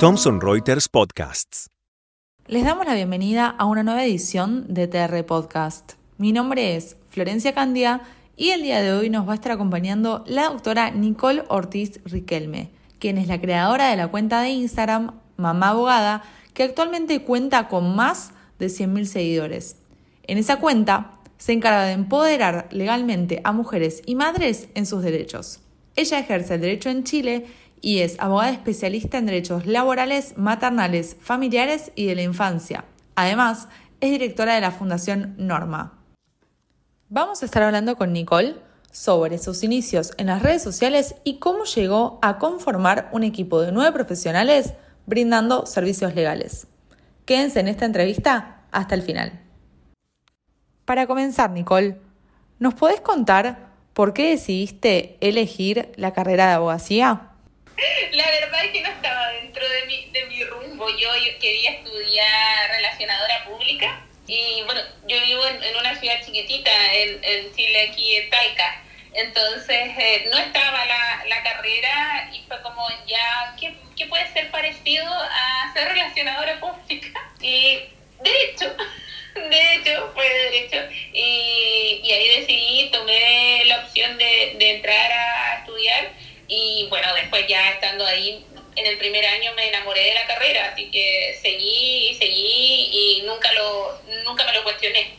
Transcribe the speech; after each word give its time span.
Thomson 0.00 0.40
Reuters 0.40 0.88
Podcasts. 0.88 1.68
Les 2.48 2.64
damos 2.64 2.84
la 2.84 2.94
bienvenida 2.94 3.46
a 3.46 3.64
una 3.64 3.84
nueva 3.84 4.04
edición 4.04 4.74
de 4.74 4.88
TR 4.88 5.24
Podcast. 5.24 5.92
Mi 6.18 6.32
nombre 6.32 6.74
es 6.74 6.96
Florencia 7.10 7.54
Candia 7.54 8.00
y 8.36 8.48
el 8.48 8.62
día 8.62 8.80
de 8.80 8.92
hoy 8.92 9.08
nos 9.08 9.28
va 9.28 9.32
a 9.32 9.34
estar 9.36 9.52
acompañando 9.52 10.24
la 10.26 10.48
doctora 10.48 10.90
Nicole 10.90 11.44
Ortiz 11.46 12.00
Riquelme, 12.04 12.72
quien 12.98 13.16
es 13.16 13.28
la 13.28 13.40
creadora 13.40 13.88
de 13.90 13.96
la 13.96 14.08
cuenta 14.08 14.40
de 14.40 14.50
Instagram 14.50 15.12
Mamá 15.36 15.68
Abogada, 15.68 16.24
que 16.54 16.64
actualmente 16.64 17.22
cuenta 17.22 17.68
con 17.68 17.94
más 17.94 18.32
de 18.58 18.66
100.000 18.66 19.04
seguidores. 19.04 19.76
En 20.24 20.38
esa 20.38 20.56
cuenta 20.56 21.20
se 21.38 21.52
encarga 21.52 21.84
de 21.84 21.92
empoderar 21.92 22.66
legalmente 22.72 23.40
a 23.44 23.52
mujeres 23.52 24.02
y 24.06 24.16
madres 24.16 24.70
en 24.74 24.86
sus 24.86 25.02
derechos. 25.04 25.60
Ella 26.00 26.18
ejerce 26.18 26.54
el 26.54 26.62
derecho 26.62 26.88
en 26.88 27.04
Chile 27.04 27.44
y 27.82 27.98
es 27.98 28.18
abogada 28.20 28.52
especialista 28.52 29.18
en 29.18 29.26
derechos 29.26 29.66
laborales, 29.66 30.32
maternales, 30.38 31.14
familiares 31.20 31.92
y 31.94 32.06
de 32.06 32.14
la 32.14 32.22
infancia. 32.22 32.86
Además, 33.16 33.68
es 34.00 34.10
directora 34.10 34.54
de 34.54 34.62
la 34.62 34.70
Fundación 34.70 35.34
Norma. 35.36 35.98
Vamos 37.10 37.42
a 37.42 37.44
estar 37.44 37.62
hablando 37.62 37.96
con 37.96 38.14
Nicole 38.14 38.56
sobre 38.90 39.36
sus 39.36 39.62
inicios 39.62 40.12
en 40.16 40.28
las 40.28 40.42
redes 40.42 40.62
sociales 40.62 41.16
y 41.22 41.38
cómo 41.38 41.64
llegó 41.64 42.18
a 42.22 42.38
conformar 42.38 43.10
un 43.12 43.22
equipo 43.22 43.60
de 43.60 43.70
nueve 43.70 43.92
profesionales 43.92 44.72
brindando 45.04 45.66
servicios 45.66 46.14
legales. 46.14 46.66
Quédense 47.26 47.60
en 47.60 47.68
esta 47.68 47.84
entrevista 47.84 48.62
hasta 48.70 48.94
el 48.94 49.02
final. 49.02 49.38
Para 50.86 51.06
comenzar, 51.06 51.50
Nicole, 51.50 52.00
¿nos 52.58 52.72
podés 52.72 53.02
contar 53.02 53.69
por 53.94 54.14
qué 54.14 54.30
decidiste 54.30 55.16
elegir 55.20 55.90
la 55.96 56.12
carrera 56.12 56.48
de 56.48 56.52
abogacía? 56.54 57.30
La 58.12 58.30
verdad 58.30 58.64
es 58.64 58.72
que 58.72 58.82
no 58.82 58.88
estaba 58.88 59.28
dentro 59.28 59.66
de 59.68 59.86
mi, 59.86 60.10
de 60.10 60.26
mi 60.26 60.44
rumbo. 60.44 60.88
Yo, 60.90 61.08
quería 61.40 61.70
estudiar 61.72 62.70
relacionadora 62.70 63.44
pública 63.46 64.06
y 64.26 64.62
bueno, 64.64 64.80
yo 65.08 65.20
vivo 65.22 65.42
en, 65.46 65.76
una 65.76 65.98
ciudad 65.98 66.22
chiquitita 66.24 66.70
en, 66.94 67.24
en, 67.24 67.54
Chile, 67.54 67.88
aquí 67.90 68.16
en 68.16 68.30
Talca. 68.30 68.82
Entonces 69.12 69.90
eh, 69.98 70.28
no 70.30 70.38
estaba 70.38 70.84
la, 70.84 71.24
la, 71.28 71.42
carrera 71.42 72.30
y 72.32 72.42
fue 72.46 72.62
como 72.62 72.86
ya, 73.06 73.56
¿qué, 73.58 73.74
¿qué 73.96 74.06
puede 74.06 74.30
ser 74.32 74.50
parecido 74.52 75.04
a 75.04 75.72
ser 75.72 75.88
relacionadora 75.88 76.60
pública? 76.60 77.20
Y 77.40 77.80
derecho. 78.22 78.72
De 79.34 79.74
hecho, 79.74 80.10
fue 80.14 80.28
derecho. 80.28 80.76
Y, 81.12 82.00
y, 82.02 82.12
ahí 82.12 82.40
decidí, 82.40 82.90
tomé 82.90 83.64
la 83.66 83.80
opción 83.84 84.18
de, 84.18 84.56
de, 84.58 84.76
entrar 84.76 85.12
a 85.12 85.58
estudiar. 85.58 86.12
Y 86.48 86.86
bueno, 86.90 87.08
después 87.14 87.46
ya 87.46 87.70
estando 87.70 88.04
ahí 88.06 88.44
en 88.76 88.86
el 88.86 88.98
primer 88.98 89.24
año 89.24 89.52
me 89.56 89.68
enamoré 89.68 90.02
de 90.02 90.14
la 90.14 90.26
carrera, 90.26 90.70
así 90.72 90.90
que 90.90 91.38
seguí 91.40 92.08
y 92.10 92.14
seguí 92.14 92.90
y 92.92 93.22
nunca, 93.26 93.52
lo, 93.52 94.00
nunca 94.24 94.44
me 94.44 94.52
lo 94.52 94.62
cuestioné. 94.64 95.18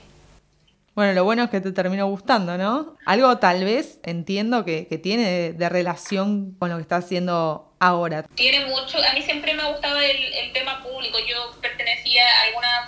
Bueno, 0.93 1.13
lo 1.13 1.23
bueno 1.23 1.43
es 1.43 1.49
que 1.49 1.61
te 1.61 1.71
terminó 1.71 2.07
gustando, 2.07 2.57
¿no? 2.57 2.97
Algo 3.05 3.37
tal 3.37 3.63
vez 3.63 3.99
entiendo 4.03 4.65
que, 4.65 4.87
que 4.87 4.97
tiene 4.97 5.23
de, 5.23 5.53
de, 5.53 5.69
relación 5.69 6.53
con 6.59 6.69
lo 6.69 6.75
que 6.75 6.81
estás 6.81 7.05
haciendo 7.05 7.73
ahora. 7.79 8.23
Tiene 8.35 8.65
mucho, 8.65 8.97
a 8.97 9.13
mí 9.13 9.21
siempre 9.21 9.53
me 9.53 9.61
ha 9.61 9.71
gustado 9.71 9.97
el, 9.99 10.33
el 10.33 10.51
tema 10.51 10.83
público. 10.83 11.17
Yo 11.19 11.55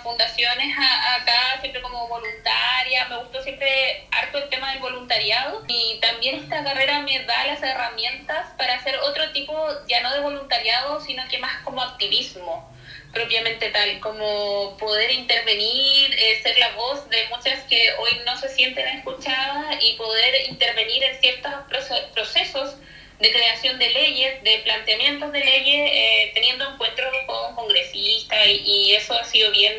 fundaciones 0.04 0.78
a, 0.78 1.14
acá, 1.16 1.58
siempre 1.60 1.82
como 1.82 2.06
voluntaria. 2.06 3.08
Me 3.08 3.16
gustó 3.16 3.42
siempre 3.42 4.06
harto 4.12 4.38
el 4.38 4.48
tema 4.50 4.70
del 4.70 4.80
voluntariado. 4.80 5.64
Y 5.66 5.98
también 6.00 6.36
esta 6.36 6.62
carrera 6.62 7.00
me 7.00 7.18
da 7.24 7.46
las 7.46 7.62
herramientas 7.62 8.46
para 8.56 8.74
hacer 8.74 8.96
otro 8.98 9.32
tipo, 9.32 9.68
ya 9.88 10.00
no 10.02 10.12
de 10.12 10.20
voluntariado, 10.20 11.00
sino 11.00 11.26
que 11.28 11.38
más 11.38 11.64
como 11.64 11.82
activismo 11.82 12.70
propiamente 13.12 13.70
tal, 13.70 14.00
como 14.00 14.76
poder 14.76 15.12
intervenir, 15.12 16.14
eh, 16.18 16.40
ser 16.42 16.58
la 16.58 16.70
voz 16.72 17.08
de 17.08 17.28
muchas 17.28 17.60
que 17.64 17.92
hoy 18.00 18.10
no 18.26 18.36
se 18.36 18.48
sienten 18.48 18.86
escuchadas 18.88 19.76
y 19.80 19.92
poder 19.94 20.50
intervenir 20.50 21.04
en 21.04 21.20
ciertos 21.20 21.52
procesos 22.12 22.74
de 23.20 23.32
creación 23.32 23.78
de 23.78 23.90
leyes, 23.90 24.42
de 24.42 24.58
planteamientos 24.64 25.32
de 25.32 25.44
leyes, 25.44 25.90
eh, 25.92 26.30
teniendo 26.34 26.68
encuentros 26.68 27.12
con 27.26 27.54
congresistas 27.54 28.46
y, 28.46 28.62
y, 28.64 28.94
eso 28.94 29.14
ha 29.14 29.24
sido 29.24 29.50
bien 29.52 29.72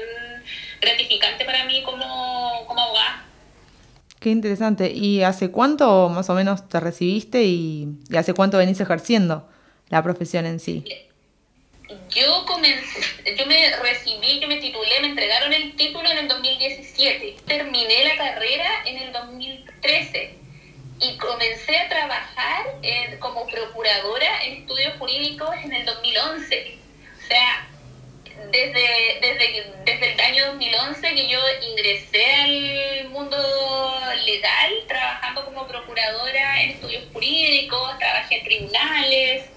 gratificante 0.85 1.45
para 1.45 1.65
mí 1.65 1.81
como, 1.83 2.65
como 2.67 2.81
abogada. 2.81 3.25
Qué 4.19 4.29
interesante. 4.29 4.91
¿Y 4.91 5.23
hace 5.23 5.51
cuánto 5.51 6.09
más 6.09 6.29
o 6.29 6.33
menos 6.33 6.67
te 6.69 6.79
recibiste 6.79 7.43
y, 7.43 7.89
y 8.09 8.15
hace 8.15 8.33
cuánto 8.33 8.57
venís 8.57 8.79
ejerciendo 8.79 9.47
la 9.89 10.01
profesión 10.01 10.45
en 10.45 10.59
sí? 10.59 10.83
Yo 12.09 12.45
comencé, 12.45 13.35
yo 13.37 13.45
me 13.45 13.75
recibí, 13.77 14.39
yo 14.39 14.47
me 14.47 14.57
titulé, 14.57 15.01
me 15.01 15.07
entregaron 15.07 15.53
el 15.53 15.75
título 15.75 16.09
en 16.09 16.17
el 16.19 16.27
2017. 16.27 17.37
Terminé 17.45 18.03
la 18.05 18.17
carrera 18.17 18.69
en 18.85 18.97
el 18.97 19.11
2013 19.11 20.35
y 21.01 21.17
comencé 21.17 21.77
a 21.77 21.89
trabajar 21.89 22.65
en, 22.81 23.19
como 23.19 23.45
procuradora 23.47 24.43
en 24.45 24.61
estudios 24.61 24.93
jurídicos 24.97 25.49
en 25.63 25.73
el 25.73 25.85
2011. 25.85 26.77
O 27.17 27.27
sea, 27.27 27.67
desde, 28.51 29.19
desde, 29.21 29.73
2011 30.45 31.15
que 31.15 31.27
yo 31.27 31.39
ingresé 31.61 32.33
al 32.33 33.09
mundo 33.09 33.37
legal, 34.25 34.71
trabajando 34.87 35.45
como 35.45 35.67
procuradora 35.67 36.61
en 36.61 36.71
estudios 36.71 37.03
jurídicos, 37.11 37.97
trabajé 37.99 38.37
en 38.37 38.43
tribunales, 38.43 39.49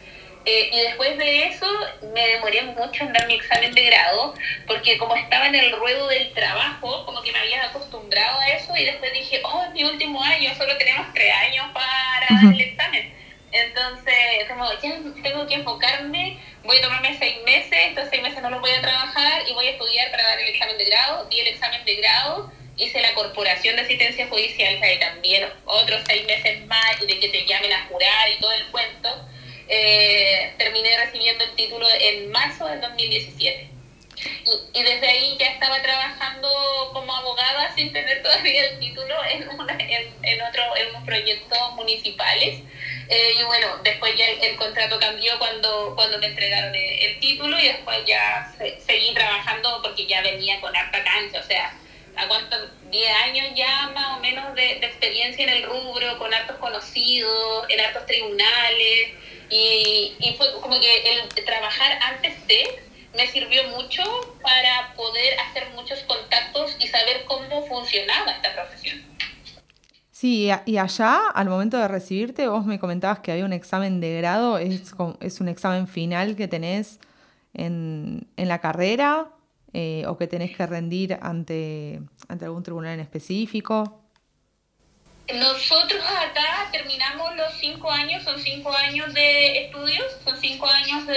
eh, 0.44 0.71
y 0.72 0.81
después 0.81 1.19
de 1.19 1.44
eso 1.44 1.66
me 2.15 2.27
demoré 2.27 2.62
mucho 2.62 3.04
en 3.04 3.12
dar 3.12 3.27
mi 3.27 3.34
examen 3.34 3.72
de 3.75 3.82
grado, 3.82 4.34
porque 4.66 4.97
como 4.97 5.15
estaba 5.15 5.47
en 5.47 5.54
el 5.54 5.72
ruedo 5.72 6.09
del 6.09 6.32
trabajo, 6.32 7.04
como 7.04 7.22
que 7.22 7.32
me 7.32 7.38
había 7.38 7.65
acostumbrado 7.66 8.38
a 8.38 8.48
eso 8.48 8.75
y 8.77 8.84
después 8.84 9.12
dije, 9.12 9.43
oh, 9.44 9.65
es 9.65 9.72
mi 9.72 9.84
último 9.84 10.22
año, 10.22 10.54
solo 10.56 10.77
tenemos 10.78 11.06
tres 11.12 11.32
años 11.34 11.66
para 11.75 11.87
dar 12.31 12.54
el 12.54 12.60
examen. 12.60 13.12
Entonces, 13.50 14.14
como 14.48 14.70
ya 14.82 14.98
tengo 15.22 15.47
que 15.47 15.54
enfocarme, 15.54 16.38
voy 16.64 16.76
a 16.76 16.82
tomarme 16.82 17.16
seis 17.19 17.36
meses, 17.44 17.72
estos 17.72 18.09
seis 18.10 18.22
meses 18.22 18.42
no 18.42 18.50
los 18.50 18.60
voy 18.60 18.72
a 18.72 18.81
trabajar 18.81 19.42
y 19.48 19.53
voy 19.54 19.66
a 19.66 19.70
estudiar 19.70 20.10
para 20.10 20.22
dar 20.25 20.38
el 20.38 20.48
examen 20.48 20.76
de 20.76 20.84
grado. 20.84 21.25
Di 21.26 21.41
el 21.41 21.48
examen 21.48 21.84
de 21.84 21.97
grado, 21.97 22.53
hice 22.76 23.00
la 23.00 23.14
corporación 23.14 23.76
de 23.76 23.82
asistencia 23.82 24.28
judicial, 24.28 24.78
y 24.94 24.98
también 24.98 25.48
otros 25.64 26.03
seis 26.06 26.26
meses 26.26 26.64
más, 26.66 27.03
y 27.03 27.06
de 27.06 27.19
que 27.19 27.28
te 27.28 27.47
llamen 27.47 27.72
a 27.72 27.86
jurar 27.86 28.31
y 28.31 28.41
todo 28.41 28.53
el 28.53 28.66
cuento 28.66 29.28
eh, 29.69 30.54
terminé 30.56 30.97
recibiendo 30.97 31.44
el 31.44 31.54
título 31.54 31.86
en 32.00 32.30
marzo 32.30 32.66
del 32.66 32.80
2017. 32.80 33.69
Y, 34.19 34.78
y, 34.80 34.82
desde 34.82 35.06
ahí 35.06 35.36
ya 35.38 35.47
estaba 35.47 35.80
trabajando 35.80 36.48
como 36.92 37.15
abogada 37.15 37.72
sin 37.75 37.92
tener 37.92 38.22
todavía 38.22 38.65
el 38.66 38.80
título 38.80 39.15
en, 39.25 39.42
en, 39.42 40.15
en, 40.22 40.42
otro, 40.42 40.76
en 40.76 40.88
unos 40.88 41.04
proyectos 41.04 41.72
municipales. 41.76 42.62
Eh, 43.08 43.32
y 43.41 43.42
bueno, 43.44 43.78
después 43.82 44.14
ya 44.16 44.28
el, 44.28 44.56
contrato 44.56 44.98
cambió 44.98 45.38
cuando, 45.38 45.94
cuando 45.96 46.19
me 46.19 46.26
entregaron 46.26 46.74
el, 46.74 47.19
título 47.20 47.58
y 47.58 47.69
después 47.69 47.98
ya 48.06 48.52
se, 48.58 48.78
seguí 48.80 49.14
trabajando 49.14 49.80
porque 49.82 50.06
ya 50.06 50.20
venía 50.20 50.60
con 50.60 50.74
harta 50.76 51.02
cancha, 51.02 51.41
o 51.41 51.42
sea, 51.42 51.72
¿a 52.16 52.28
cuánto? 52.28 52.56
10 52.91 53.12
años 53.24 53.47
ya 53.54 53.91
más 53.94 54.16
o 54.16 54.20
menos 54.20 54.54
de, 54.54 54.76
de 54.80 54.86
experiencia 54.86 55.44
en 55.44 55.50
el 55.50 55.62
rubro, 55.62 56.18
con 56.18 56.32
hartos 56.32 56.56
conocidos, 56.56 57.66
en 57.68 57.80
hartos 57.80 58.06
tribunales. 58.06 59.10
Y, 59.50 60.14
y 60.18 60.34
fue 60.36 60.52
como 60.60 60.78
que 60.78 61.12
el 61.12 61.44
trabajar 61.44 61.98
antes 62.02 62.47
de 62.47 62.88
me 63.14 63.26
sirvió 63.26 63.64
mucho 63.68 64.02
para 64.42 64.92
poder 64.94 65.38
hacer 65.41 65.66
muchos 65.70 66.00
contactos 66.00 66.76
y 66.78 66.86
saber 66.86 67.24
cómo 67.24 67.66
funcionaba 67.66 68.32
esta 68.32 68.54
profesión. 68.54 69.02
Sí, 70.20 70.50
y 70.66 70.78
allá, 70.78 71.28
al 71.32 71.48
momento 71.48 71.78
de 71.78 71.86
recibirte, 71.86 72.48
vos 72.48 72.66
me 72.66 72.80
comentabas 72.80 73.20
que 73.20 73.30
había 73.30 73.44
un 73.44 73.52
examen 73.52 74.00
de 74.00 74.18
grado, 74.18 74.59
es, 74.59 74.92
es 75.20 75.41
un 75.41 75.47
examen 75.47 75.86
final 75.86 76.34
que 76.34 76.48
tenés 76.48 76.98
en, 77.54 78.26
en 78.36 78.48
la 78.48 78.59
carrera 78.59 79.28
eh, 79.72 80.03
o 80.09 80.18
que 80.18 80.26
tenés 80.26 80.56
que 80.56 80.66
rendir 80.66 81.16
ante, 81.22 82.03
ante 82.26 82.44
algún 82.47 82.65
tribunal 82.65 82.94
en 82.94 82.98
específico. 82.98 84.03
Nosotros 85.32 86.03
acá 86.03 86.68
terminamos 86.72 87.36
los 87.36 87.54
cinco 87.60 87.88
años, 87.88 88.24
son 88.24 88.41
cinco 88.41 88.72
años 88.72 89.14
de 89.14 89.66
estudios, 89.66 90.04
son 90.24 90.36
cinco 90.41 90.66
años 90.66 91.06
de, 91.06 91.14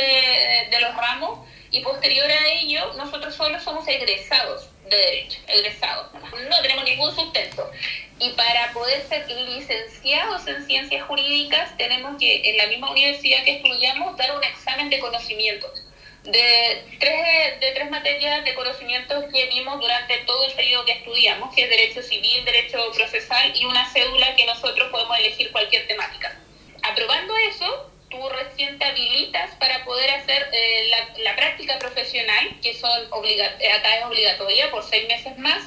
de 0.69 0.79
los 0.79 0.95
ramos 0.95 1.39
y 1.71 1.79
posterior 1.79 2.29
a 2.29 2.47
ello 2.47 2.93
nosotros 2.93 3.33
solo 3.33 3.59
somos 3.59 3.87
egresados 3.87 4.67
de 4.89 4.97
derecho, 4.97 5.39
egresados, 5.47 6.07
no 6.49 6.61
tenemos 6.61 6.83
ningún 6.83 7.15
sustento. 7.15 7.71
Y 8.19 8.29
para 8.31 8.71
poder 8.73 9.01
ser 9.07 9.27
licenciados 9.31 10.45
en 10.47 10.65
ciencias 10.65 11.03
jurídicas 11.07 11.75
tenemos 11.77 12.17
que 12.19 12.49
en 12.49 12.57
la 12.57 12.67
misma 12.67 12.91
universidad 12.91 13.43
que 13.43 13.55
estudiamos 13.55 14.17
dar 14.17 14.35
un 14.35 14.43
examen 14.43 14.89
de 14.89 14.99
conocimientos 14.99 15.71
de 16.23 16.85
tres, 16.99 17.59
de 17.59 17.71
tres 17.71 17.89
materias 17.89 18.45
de 18.45 18.53
conocimientos 18.53 19.25
que 19.33 19.47
vimos 19.47 19.79
durante 19.79 20.17
todo 20.19 20.45
el 20.45 20.53
periodo 20.53 20.85
que 20.85 20.91
estudiamos, 20.91 21.53
que 21.55 21.63
es 21.63 21.69
Derecho 21.69 22.03
Civil, 22.03 22.45
Derecho 22.45 22.91
Procesal 22.93 23.53
y 23.55 23.65
una 23.65 23.91
cédula 23.91 24.35
que 24.35 24.45
nosotros 24.45 24.89
podemos 24.91 25.17
elegir 25.17 25.51
cualquier 25.51 25.87
temática. 25.87 26.37
aprobando 26.83 27.35
eso, 27.37 27.90
tú 28.11 28.29
recién 28.29 28.77
te 28.77 28.85
habilitas 28.85 29.55
para 29.55 29.83
poder 29.83 30.09
hacer 30.11 30.47
eh, 30.53 30.87
la, 30.89 31.23
la, 31.23 31.35
práctica 31.35 31.79
profesional, 31.79 32.57
que 32.61 32.75
son 32.75 32.91
eh, 33.25 33.71
acá 33.71 33.97
es 33.97 34.05
obligatoria 34.05 34.69
por 34.69 34.83
seis 34.83 35.07
meses 35.07 35.37
más, 35.37 35.63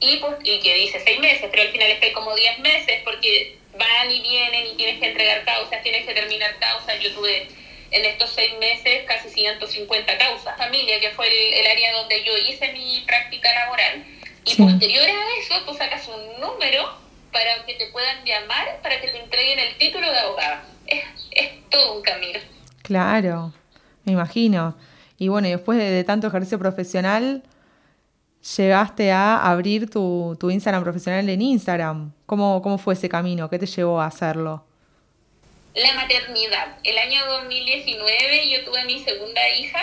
y, 0.00 0.18
por, 0.18 0.38
y 0.44 0.60
que 0.60 0.74
dice 0.74 1.00
seis 1.04 1.18
meses, 1.18 1.48
pero 1.50 1.62
al 1.62 1.70
final 1.70 1.90
está 1.90 2.12
como 2.12 2.34
diez 2.36 2.58
meses, 2.60 3.00
porque 3.04 3.58
van 3.76 4.10
y 4.10 4.20
vienen 4.20 4.66
y 4.66 4.76
tienes 4.76 5.00
que 5.00 5.06
entregar 5.06 5.44
causas, 5.44 5.82
tienes 5.82 6.06
que 6.06 6.14
terminar 6.14 6.56
causas. 6.58 7.00
Yo 7.00 7.12
tuve 7.14 7.48
en 7.90 8.04
estos 8.04 8.30
seis 8.30 8.52
meses 8.58 9.04
casi 9.06 9.30
150 9.30 10.18
causas. 10.18 10.56
Familia, 10.56 11.00
que 11.00 11.10
fue 11.10 11.26
el, 11.60 11.66
área 11.66 11.92
donde 11.92 12.22
yo 12.24 12.36
hice 12.36 12.72
mi 12.72 13.02
práctica 13.06 13.52
laboral. 13.54 14.04
Y 14.44 14.54
posterior 14.56 15.08
a 15.08 15.40
eso, 15.40 15.62
tú 15.64 15.74
sacas 15.74 16.06
un 16.08 16.40
número 16.40 17.07
para 17.32 17.64
que 17.66 17.74
te 17.74 17.86
puedan 17.88 18.24
llamar, 18.24 18.80
para 18.82 19.00
que 19.00 19.08
te 19.08 19.22
entreguen 19.22 19.58
el 19.58 19.76
título 19.78 20.10
de 20.10 20.18
abogada. 20.18 20.64
Es, 20.86 21.04
es 21.32 21.68
todo 21.70 21.96
un 21.96 22.02
camino. 22.02 22.38
Claro, 22.82 23.52
me 24.04 24.12
imagino. 24.12 24.76
Y 25.18 25.28
bueno, 25.28 25.48
y 25.48 25.50
después 25.50 25.78
de, 25.78 26.04
tanto 26.04 26.28
ejercicio 26.28 26.58
profesional, 26.58 27.42
llegaste 28.56 29.10
a 29.12 29.50
abrir 29.50 29.90
tu, 29.90 30.36
tu, 30.38 30.50
Instagram 30.50 30.82
profesional 30.82 31.28
en 31.28 31.42
Instagram. 31.42 32.12
¿Cómo, 32.26 32.62
¿Cómo 32.62 32.78
fue 32.78 32.94
ese 32.94 33.08
camino? 33.08 33.50
¿Qué 33.50 33.58
te 33.58 33.66
llevó 33.66 34.00
a 34.00 34.06
hacerlo? 34.06 34.64
La 35.74 35.94
maternidad. 35.94 36.78
El 36.82 36.98
año 36.98 37.26
2019 37.26 38.50
yo 38.50 38.64
tuve 38.64 38.84
mi 38.84 39.00
segunda 39.04 39.48
hija 39.50 39.80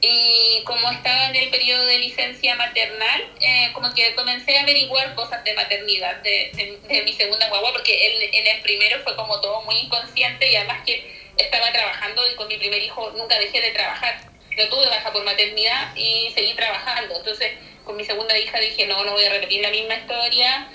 y 0.00 0.62
como 0.64 0.90
estaba 0.90 1.28
en 1.28 1.36
el 1.36 1.50
periodo 1.50 1.86
de 1.86 1.98
licencia 1.98 2.54
maternal, 2.54 3.32
eh, 3.40 3.70
como 3.72 3.92
que 3.94 4.14
comencé 4.14 4.56
a 4.56 4.62
averiguar 4.62 5.14
cosas 5.14 5.42
de 5.44 5.54
maternidad 5.54 6.16
de, 6.22 6.78
de, 6.88 7.02
mi 7.02 7.12
segunda 7.12 7.48
guagua, 7.48 7.72
porque 7.72 8.06
el, 8.06 8.34
en 8.34 8.46
el 8.46 8.62
primero 8.62 9.00
fue 9.02 9.16
como 9.16 9.40
todo 9.40 9.62
muy 9.62 9.76
inconsciente 9.76 10.50
y 10.50 10.56
además 10.56 10.82
que 10.86 11.18
estaba 11.36 11.72
trabajando 11.72 12.22
y 12.30 12.36
con 12.36 12.48
mi 12.48 12.58
primer 12.58 12.82
hijo 12.82 13.10
nunca 13.16 13.38
dejé 13.38 13.60
de 13.60 13.70
trabajar. 13.70 14.20
No 14.56 14.68
tuve 14.68 14.86
baja 14.86 15.12
por 15.12 15.24
maternidad 15.24 15.94
y 15.96 16.32
seguí 16.34 16.54
trabajando. 16.54 17.16
Entonces, 17.16 17.52
con 17.84 17.96
mi 17.96 18.04
segunda 18.04 18.36
hija 18.38 18.58
dije, 18.58 18.86
no, 18.86 19.04
no 19.04 19.12
voy 19.12 19.24
a 19.24 19.30
repetir 19.30 19.62
la 19.62 19.70
misma 19.70 19.94
historia 19.94 20.68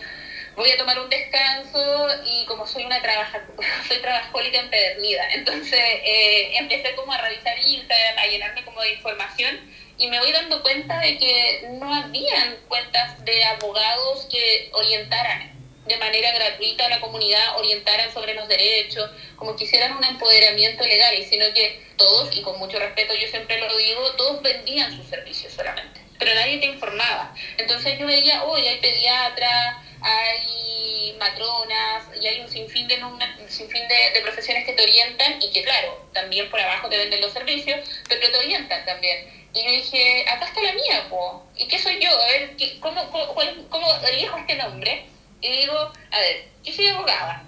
voy 0.55 0.71
a 0.71 0.77
tomar 0.77 0.99
un 0.99 1.09
descanso 1.09 2.07
y 2.25 2.45
como 2.45 2.67
soy 2.67 2.85
una 2.85 3.01
trabaja, 3.01 3.41
soy 3.87 3.97
trabajólica 3.97 4.59
empedernida, 4.59 5.27
entonces 5.33 5.79
eh, 5.79 6.57
empecé 6.57 6.95
como 6.95 7.11
a 7.11 7.17
revisar 7.17 7.57
Instagram, 7.59 8.17
a 8.17 8.27
llenarme 8.27 8.63
como 8.63 8.81
de 8.81 8.93
información 8.93 9.59
y 9.97 10.07
me 10.07 10.19
voy 10.19 10.31
dando 10.31 10.61
cuenta 10.63 10.99
de 10.99 11.17
que 11.17 11.67
no 11.71 11.93
habían 11.93 12.57
cuentas 12.67 13.23
de 13.25 13.43
abogados 13.43 14.27
que 14.31 14.69
orientaran 14.73 15.53
de 15.85 15.97
manera 15.97 16.31
gratuita 16.31 16.85
a 16.85 16.89
la 16.89 17.01
comunidad, 17.01 17.57
orientaran 17.57 18.11
sobre 18.13 18.33
los 18.33 18.47
derechos, 18.47 19.09
como 19.35 19.55
que 19.55 19.65
hicieran 19.65 19.97
un 19.97 20.03
empoderamiento 20.03 20.85
legal, 20.85 21.15
sino 21.29 21.45
que 21.53 21.83
todos, 21.97 22.35
y 22.35 22.41
con 22.41 22.57
mucho 22.57 22.79
respeto 22.79 23.13
yo 23.13 23.27
siempre 23.27 23.59
lo 23.59 23.77
digo, 23.77 24.11
todos 24.15 24.41
vendían 24.41 24.95
sus 24.95 25.05
servicios 25.07 25.53
solamente, 25.53 25.99
pero 26.23 26.35
nadie 26.35 26.57
te 26.59 26.67
informaba. 26.67 27.35
Entonces 27.57 27.99
yo 27.99 28.07
veía, 28.07 28.43
hoy 28.45 28.65
hay 28.65 28.79
pediatras, 28.79 29.75
hay 30.01 31.13
matronas 31.19 32.05
y 32.21 32.25
hay 32.25 32.39
un 32.39 32.49
sinfín 32.49 32.87
de, 32.87 33.03
un 33.03 33.19
sinfín 33.49 33.81
de, 33.89 34.21
profesiones 34.21 34.63
que 34.63 34.71
te 34.71 34.83
orientan 34.83 35.41
y 35.41 35.51
que 35.51 35.63
claro, 35.63 36.07
también 36.13 36.49
por 36.49 36.61
abajo 36.61 36.87
te 36.87 36.97
venden 36.97 37.19
los 37.19 37.33
servicios, 37.33 37.77
pero 38.07 38.31
te 38.31 38.37
orientan 38.37 38.85
también. 38.85 39.49
Y 39.53 39.65
yo 39.65 39.71
dije, 39.71 40.25
acá 40.29 40.45
está 40.45 40.61
la 40.61 40.71
mía, 40.71 41.07
po. 41.09 41.45
¿y 41.57 41.67
qué 41.67 41.77
soy 41.77 41.99
yo? 41.99 42.09
A 42.09 42.25
ver, 42.27 42.55
¿cómo, 42.79 43.11
cómo, 43.11 43.69
cómo 43.69 43.87
elijo 44.07 44.37
este 44.37 44.55
nombre? 44.55 45.05
Y 45.41 45.51
digo, 45.51 45.77
a 46.11 46.19
ver, 46.19 46.45
yo 46.63 46.71
soy 46.73 46.87
abogada 46.87 47.43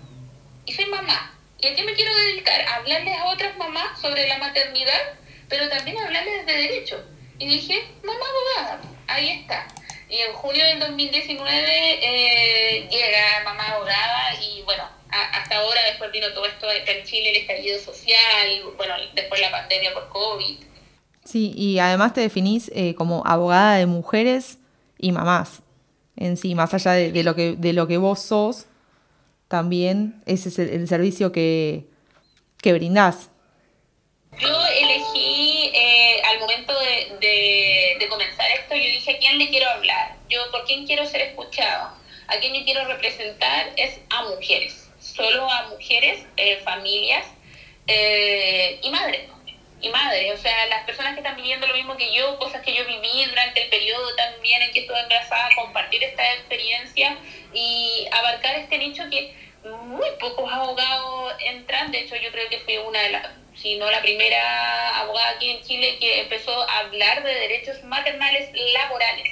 y 0.65 0.73
soy 0.73 0.85
mamá. 0.87 1.33
¿Y 1.61 1.67
a 1.67 1.75
qué 1.75 1.83
me 1.83 1.93
quiero 1.93 2.13
dedicar? 2.13 2.59
A 2.59 2.75
hablarles 2.75 3.17
a 3.17 3.29
otras 3.29 3.55
mamás 3.55 4.01
sobre 4.01 4.27
la 4.27 4.37
maternidad, 4.37 5.13
pero 5.47 5.69
también 5.69 5.97
a 5.97 6.07
hablarles 6.07 6.45
de 6.45 6.53
derecho. 6.53 7.14
Y 7.39 7.47
dije, 7.47 7.83
mamá 8.03 8.25
abogada, 8.25 8.81
ahí 9.07 9.29
está. 9.29 9.67
Y 10.09 10.17
en 10.17 10.33
julio 10.33 10.63
del 10.65 10.79
2019 10.79 11.49
eh, 11.51 12.87
llega 12.89 13.43
mamá 13.43 13.71
abogada 13.71 14.35
y 14.41 14.61
bueno, 14.63 14.83
hasta 15.09 15.57
ahora 15.57 15.81
después 15.89 16.11
vino 16.11 16.31
todo 16.33 16.45
esto 16.45 16.67
en 16.71 17.05
Chile, 17.05 17.31
el 17.31 17.37
estallido 17.37 17.79
social, 17.79 18.73
bueno, 18.77 18.93
después 19.13 19.41
la 19.41 19.51
pandemia 19.51 19.93
por 19.93 20.09
COVID. 20.09 20.57
Sí, 21.23 21.53
y 21.55 21.79
además 21.79 22.13
te 22.13 22.21
definís 22.21 22.71
eh, 22.75 22.93
como 22.95 23.23
abogada 23.25 23.77
de 23.77 23.87
mujeres 23.87 24.59
y 24.99 25.11
mamás 25.11 25.63
en 26.17 26.37
sí, 26.37 26.55
más 26.55 26.73
allá 26.73 26.93
de, 26.93 27.23
lo, 27.23 27.35
que, 27.35 27.55
de 27.57 27.73
lo 27.73 27.87
que 27.87 27.97
vos 27.97 28.21
sos, 28.21 28.67
también 29.47 30.21
ese 30.25 30.49
es 30.49 30.59
el, 30.59 30.87
servicio 30.87 31.31
que, 31.31 31.85
que 32.61 32.73
brindás. 32.73 33.29
Yo 34.37 34.47
elegí 34.67 35.71
eh, 35.73 36.21
al 36.25 36.39
momento 36.39 36.73
de, 36.79 37.97
de, 37.99 38.07
comenzar 38.07 38.45
esto, 38.51 38.75
yo 38.75 38.83
dije 38.83 39.11
a 39.11 39.14
quién 39.25 39.39
le 39.39 39.49
quiero 39.49 39.67
hablar, 39.69 40.15
yo 40.29 40.51
por 40.51 40.65
quién 40.65 40.85
quiero 40.85 41.03
ser 41.07 41.21
escuchado, 41.21 41.97
a 42.27 42.37
quién 42.39 42.53
yo 42.53 42.63
quiero 42.63 42.85
representar 42.85 43.71
es 43.75 43.99
a 44.11 44.21
mujeres, 44.23 44.87
solo 44.99 45.49
a 45.49 45.67
mujeres, 45.69 46.23
eh, 46.37 46.61
familias 46.63 47.25
eh, 47.87 48.79
y 48.83 48.89
madres 48.91 49.21
y 49.81 49.89
madres, 49.89 50.33
o 50.33 50.37
sea, 50.37 50.67
las 50.67 50.85
personas 50.85 51.13
que 51.13 51.21
están 51.21 51.35
viviendo 51.35 51.65
lo 51.65 51.73
mismo 51.73 51.97
que 51.97 52.13
yo, 52.13 52.37
cosas 52.37 52.61
que 52.61 52.73
yo 52.73 52.85
viví 52.85 53.25
durante 53.25 53.63
el 53.63 53.69
periodo 53.69 54.15
también 54.15 54.61
en 54.61 54.71
que 54.71 54.81
estuve 54.81 54.99
embarazada, 54.99 55.49
compartir 55.55 56.03
esta 56.03 56.33
experiencia 56.33 57.17
y 57.51 58.07
abarcar 58.11 58.55
este 58.57 58.77
nicho 58.77 59.03
que 59.09 59.35
muy 59.65 60.09
pocos 60.19 60.51
abogados 60.51 61.33
entran, 61.39 61.91
de 61.91 61.99
hecho 61.99 62.15
yo 62.15 62.31
creo 62.31 62.49
que 62.49 62.59
fui 62.59 62.77
una 62.77 63.01
de 63.01 63.09
las 63.09 63.27
si 63.55 63.77
no 63.77 63.89
la 63.89 64.01
primera 64.01 64.99
abogada 64.99 65.29
aquí 65.29 65.49
en 65.49 65.63
Chile 65.63 65.97
que 65.99 66.21
empezó 66.21 66.51
a 66.69 66.79
hablar 66.79 67.23
de 67.23 67.33
derechos 67.33 67.81
maternales 67.83 68.49
laborales. 68.73 69.27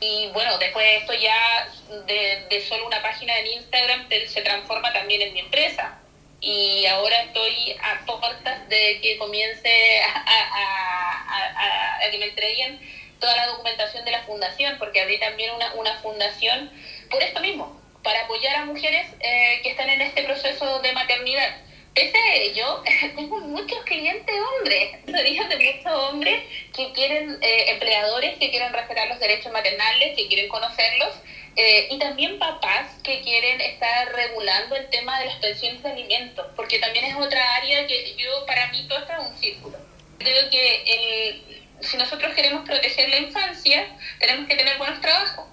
Y 0.00 0.28
bueno, 0.32 0.58
después 0.58 0.84
de 0.84 0.96
esto 0.96 1.14
ya 1.14 1.68
de, 2.06 2.46
de 2.48 2.60
solo 2.60 2.86
una 2.86 3.02
página 3.02 3.38
en 3.38 3.46
Instagram 3.48 4.08
se 4.26 4.42
transforma 4.42 4.92
también 4.92 5.22
en 5.22 5.32
mi 5.32 5.40
empresa. 5.40 5.98
Y 6.40 6.86
ahora 6.86 7.22
estoy 7.22 7.76
a 7.80 8.04
puertas 8.04 8.68
de 8.68 9.00
que 9.00 9.16
comience 9.16 10.00
a, 10.02 10.24
a, 10.26 12.04
a, 12.04 12.10
que 12.10 12.18
me 12.18 12.26
entreguen 12.26 12.80
toda 13.20 13.36
la 13.36 13.46
documentación 13.46 14.04
de 14.04 14.10
la 14.10 14.22
fundación, 14.22 14.76
porque 14.78 15.00
abrí 15.00 15.20
también 15.20 15.52
una, 15.52 15.72
una 15.74 15.94
fundación 16.00 16.70
por 17.10 17.22
esto 17.22 17.40
mismo, 17.40 17.80
para 18.02 18.24
apoyar 18.24 18.56
a 18.56 18.64
mujeres 18.64 19.06
eh, 19.20 19.60
que 19.62 19.70
están 19.70 19.88
en 19.90 20.00
este 20.00 20.22
proceso 20.22 20.80
de 20.80 20.92
maternidad 20.92 21.56
Pese 21.94 22.16
a 22.16 22.36
ello, 22.36 22.82
tengo 23.16 23.40
muchos 23.40 23.84
clientes 23.84 24.34
hombres, 24.34 24.98
hijos 25.26 25.48
de 25.48 25.56
muchos 25.56 25.92
hombres 25.92 26.42
que 26.74 26.90
quieren, 26.92 27.38
eh, 27.42 27.70
empleadores 27.70 28.38
que 28.38 28.50
quieren 28.50 28.72
respetar 28.72 29.08
los 29.08 29.20
derechos 29.20 29.52
maternales, 29.52 30.16
que 30.16 30.26
quieren 30.26 30.48
conocerlos, 30.48 31.14
eh, 31.54 31.88
y 31.90 31.98
también 31.98 32.38
papás 32.38 32.88
que 33.04 33.20
quieren 33.20 33.60
estar 33.60 34.10
regulando 34.10 34.74
el 34.74 34.88
tema 34.88 35.18
de 35.18 35.26
las 35.26 35.36
pensiones 35.36 35.82
de 35.82 35.90
alimentos, 35.90 36.46
porque 36.56 36.78
también 36.78 37.04
es 37.04 37.14
otra 37.14 37.56
área 37.56 37.86
que 37.86 38.14
yo, 38.16 38.46
para 38.46 38.68
mí, 38.68 38.86
todo 38.88 38.98
esto 38.98 39.12
es 39.12 39.28
un 39.28 39.36
círculo. 39.36 39.76
Creo 40.18 40.48
que 40.48 40.84
el, 40.86 41.62
si 41.80 41.98
nosotros 41.98 42.34
queremos 42.34 42.66
proteger 42.66 43.10
la 43.10 43.18
infancia, 43.18 43.86
tenemos 44.18 44.48
que 44.48 44.54
tener 44.54 44.78
buenos 44.78 44.98
trabajos. 45.02 45.44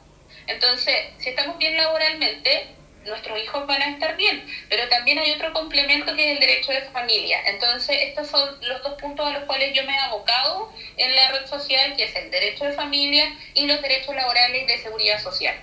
Entonces, 0.50 0.96
si 1.20 1.29
estamos 1.29 1.58
bien 1.58 1.77
laboralmente, 1.77 2.75
nuestros 3.06 3.41
hijos 3.41 3.65
van 3.68 3.82
a 3.82 3.89
estar 3.91 4.18
bien, 4.18 4.46
pero 4.70 4.88
también 4.89 5.20
hay 5.20 5.32
otro 5.32 5.53
complemento 5.53 6.15
que 6.15 6.32
es 6.32 6.34
el 6.34 6.39
derecho 6.39 6.72
de 6.72 6.82
familia. 6.82 7.41
Entonces, 7.46 7.98
estos 8.01 8.27
son 8.27 8.58
los 8.62 8.84
dos 8.84 9.00
puntos 9.00 9.25
a 9.27 9.32
los 9.32 9.44
cuales 9.44 9.74
yo 9.74 9.84
me 9.84 9.94
he 9.94 10.00
abocado 10.00 10.74
en 10.98 11.15
la 11.15 11.32
red 11.32 11.46
social, 11.46 11.96
que 11.96 12.03
es 12.03 12.15
el 12.15 12.32
derecho 12.32 12.65
de 12.65 12.74
familia 12.74 13.32
y 13.53 13.68
los 13.68 13.82
derechos 13.82 14.15
laborales 14.15 14.68
de 14.68 14.77
seguridad 14.79 15.22
social. 15.22 15.56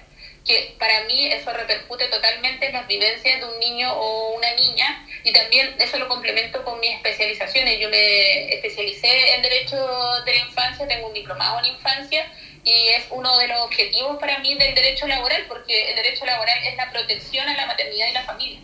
Que 0.45 0.76
para 0.78 1.02
mí 1.05 1.26
eso 1.26 1.52
repercute 1.52 2.07
totalmente 2.07 2.66
en 2.66 2.73
las 2.75 2.87
vivencias 2.87 3.40
de 3.40 3.47
un 3.47 3.59
niño 3.59 3.93
o 3.93 4.37
una 4.37 4.52
niña 4.55 5.05
y 5.25 5.33
también 5.33 5.75
eso 5.81 5.99
lo 5.99 6.07
complemento 6.07 6.62
con 6.62 6.78
mis 6.78 6.95
especializaciones. 6.95 7.81
Yo 7.81 7.90
me 7.90 8.55
especialicé 8.55 9.35
en 9.35 9.43
derecho 9.43 9.76
de 10.25 10.33
la 10.33 10.38
infancia, 10.38 10.87
tengo 10.87 11.09
un 11.09 11.14
diplomado 11.14 11.59
en 11.59 11.75
infancia 11.75 12.31
y 12.66 12.88
es 12.88 13.06
uno 13.12 13.38
de 13.38 13.46
los 13.46 13.61
objetivos 13.61 14.18
para 14.18 14.40
mí 14.40 14.56
del 14.56 14.75
derecho 14.75 15.06
laboral, 15.06 15.44
porque 15.46 15.90
el 15.90 15.94
derecho 15.94 16.26
laboral 16.26 16.58
es 16.64 16.76
la 16.76 16.90
protección 16.90 17.49
a 17.49 17.54
la 17.54 17.64
maternidad 17.64 18.08
y 18.11 18.12
la 18.12 18.25
familia. 18.25 18.61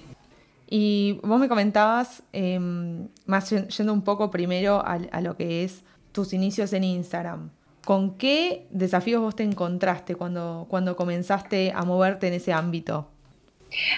Y 0.68 1.20
vos 1.22 1.38
me 1.38 1.48
comentabas, 1.48 2.24
em, 2.32 3.08
más 3.26 3.50
yendo 3.50 3.92
un 3.92 4.02
poco 4.02 4.30
primero 4.30 4.82
a, 4.84 4.98
a, 5.12 5.20
lo 5.20 5.36
que 5.36 5.62
es 5.62 5.84
tus 6.10 6.32
inicios 6.32 6.72
en 6.72 6.82
Instagram, 6.82 7.52
¿con 7.84 8.18
qué 8.18 8.66
desafíos 8.70 9.22
vos 9.22 9.36
te 9.36 9.44
encontraste 9.44 10.16
cuando, 10.16 10.66
cuando 10.68 10.96
comenzaste 10.96 11.72
a 11.72 11.84
moverte 11.84 12.26
en 12.26 12.34
ese 12.34 12.52
ámbito? 12.52 13.08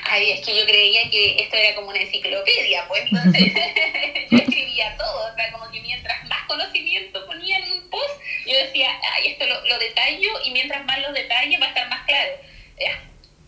Ay, 0.05 0.33
es 0.33 0.47
que 0.47 0.55
yo 0.55 0.65
creía 0.67 1.11
que 1.11 1.37
esto 1.43 1.57
era 1.57 1.75
como 1.75 1.89
una 1.89 2.01
enciclopedia, 2.01 2.87
pues 2.89 3.05
entonces 3.11 3.53
yo 4.31 4.39
escribía 4.39 4.97
todo, 4.99 5.33
o 5.33 5.35
sea, 5.35 5.51
como 5.53 5.71
que 5.71 5.81
mientras 5.81 5.95
más 5.95 6.04
conocimiento 6.47 7.27
ponía 7.27 7.59
en 7.59 7.73
un 7.73 7.91
post, 7.91 8.21
yo 8.47 8.57
decía, 8.57 8.89
ay, 9.13 9.29
esto 9.29 9.47
lo, 9.47 9.65
lo 9.67 9.79
detallo 9.79 10.31
y 10.45 10.51
mientras 10.51 10.85
más 10.85 11.01
lo 11.01 11.13
detalle 11.13 11.59
va 11.59 11.67
a 11.67 11.69
estar 11.69 11.89
más 11.89 12.05
claro. 12.07 12.33
Ya, 12.79 13.03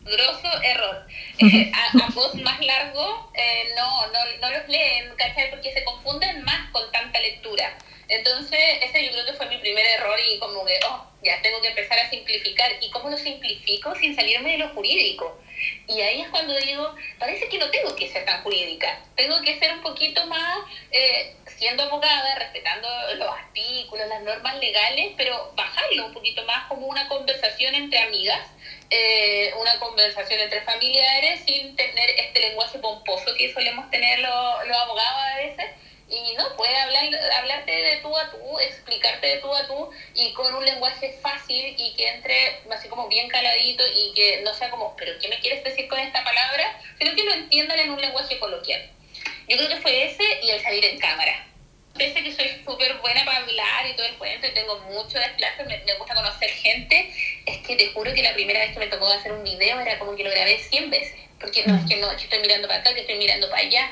grosso 0.06 0.62
error. 0.62 1.06
Eh, 1.38 1.70
a, 1.74 2.06
a, 2.06 2.08
post 2.14 2.36
más 2.36 2.58
largo, 2.64 3.30
eh, 3.34 3.68
no, 3.76 4.06
no, 4.06 4.18
no, 4.40 4.48
leen, 4.68 5.14
¿cachai? 5.16 5.50
Porque 5.50 5.70
se 5.70 5.84
confunden 5.84 6.42
más 6.44 6.70
con 6.70 6.90
tanta 6.90 7.20
lectura. 7.20 7.76
Entonces, 8.08 8.58
ese 8.82 9.04
yo 9.04 9.12
creo 9.12 9.26
que 9.26 9.32
fue 9.32 9.46
mi 9.46 9.58
primer 9.58 9.84
error 9.86 10.18
y 10.20 10.38
como 10.38 10.64
que, 10.64 10.78
oh, 10.88 11.06
ya 11.22 11.40
tengo 11.42 11.60
que 11.60 11.68
empezar 11.68 11.98
a 11.98 12.08
simplificar. 12.08 12.72
¿Y 12.80 12.90
cómo 12.90 13.10
lo 13.10 13.18
simplifico 13.18 13.94
sin 13.96 14.14
salirme 14.14 14.52
de 14.52 14.58
lo 14.58 14.68
jurídico? 14.70 15.40
Y 15.88 16.00
ahí 16.00 16.20
es 16.20 16.28
cuando 16.28 16.54
digo, 16.56 16.94
parece 17.18 17.48
que 17.48 17.58
no 17.58 17.70
tengo 17.70 17.94
que 17.96 18.08
ser 18.08 18.24
tan 18.24 18.42
jurídica, 18.42 19.00
tengo 19.14 19.40
que 19.40 19.58
ser 19.58 19.72
un 19.72 19.82
poquito 19.82 20.26
más, 20.26 20.58
eh, 20.90 21.34
siendo 21.46 21.84
abogada, 21.84 22.34
respetando 22.34 22.88
los 23.14 23.28
artículos, 23.28 24.06
las 24.08 24.22
normas 24.22 24.58
legales, 24.58 25.12
pero 25.16 25.52
bajarlo 25.54 26.06
un 26.06 26.12
poquito 26.12 26.44
más 26.44 26.66
como 26.68 26.86
una 26.86 27.08
conversación 27.08 27.74
entre 27.74 28.00
amigas, 28.00 28.46
eh, 28.90 29.52
una 29.58 29.78
conversación 29.78 30.40
entre 30.40 30.60
familiares 30.62 31.40
sin 31.46 31.74
tener 31.74 32.10
este 32.10 32.40
lenguaje 32.40 32.78
pomposo 32.78 33.34
que 33.36 33.52
solemos 33.52 33.90
tener 33.90 34.18
los, 34.20 34.66
los 34.68 34.76
abogados 34.76 35.22
a 35.22 35.36
veces 35.36 35.66
y 36.08 36.34
no 36.36 36.56
puede 36.56 36.76
hablar, 36.76 37.04
hablarte 37.38 37.72
de 37.72 37.96
tú 37.96 38.16
a 38.16 38.30
tú, 38.30 38.58
explicarte 38.60 39.26
de 39.26 39.36
tú 39.38 39.52
a 39.52 39.66
tú 39.66 39.90
y 40.14 40.32
con 40.34 40.54
un 40.54 40.64
lenguaje 40.64 41.18
fácil 41.20 41.74
y 41.76 41.94
que 41.94 42.08
entre 42.08 42.60
así 42.70 42.88
como 42.88 43.08
bien 43.08 43.28
caladito 43.28 43.82
y 43.92 44.12
que 44.14 44.42
no 44.42 44.54
sea 44.54 44.70
como, 44.70 44.94
pero 44.96 45.18
¿qué 45.20 45.28
me 45.28 45.40
quieres 45.40 45.64
decir 45.64 45.88
con 45.88 45.98
esta 45.98 46.22
palabra? 46.22 46.80
Sino 46.98 47.14
que 47.14 47.24
lo 47.24 47.32
entiendan 47.32 47.78
en 47.80 47.90
un 47.90 48.00
lenguaje 48.00 48.38
coloquial. 48.38 48.88
Yo 49.48 49.56
creo 49.56 49.68
que 49.68 49.76
fue 49.76 50.04
ese 50.04 50.24
y 50.42 50.50
el 50.50 50.62
salir 50.62 50.84
en 50.84 50.98
cámara. 50.98 51.44
Pese 51.94 52.22
que 52.22 52.32
soy 52.32 52.62
súper 52.64 52.94
buena 52.98 53.24
para 53.24 53.38
hablar 53.38 53.86
y 53.86 53.96
todo 53.96 54.06
el 54.06 54.16
cuento 54.16 54.46
y 54.46 54.54
tengo 54.54 54.78
mucho 54.80 55.18
desplazo, 55.18 55.64
me, 55.64 55.78
me 55.78 55.94
gusta 55.94 56.14
conocer 56.14 56.50
gente, 56.50 57.10
es 57.46 57.58
que 57.66 57.74
te 57.74 57.88
juro 57.88 58.12
que 58.12 58.22
la 58.22 58.34
primera 58.34 58.60
vez 58.60 58.74
que 58.74 58.78
me 58.78 58.86
tocó 58.86 59.06
hacer 59.08 59.32
un 59.32 59.42
video 59.42 59.80
era 59.80 59.98
como 59.98 60.14
que 60.14 60.22
lo 60.22 60.30
grabé 60.30 60.58
100 60.58 60.90
veces. 60.90 61.14
Porque 61.40 61.64
no, 61.66 61.74
es 61.74 61.86
que 61.86 61.96
no, 61.96 62.08
que 62.16 62.24
estoy 62.24 62.38
mirando 62.38 62.68
para 62.68 62.80
acá, 62.80 62.94
que 62.94 63.00
estoy 63.00 63.16
mirando 63.16 63.48
para 63.50 63.62
allá 63.62 63.90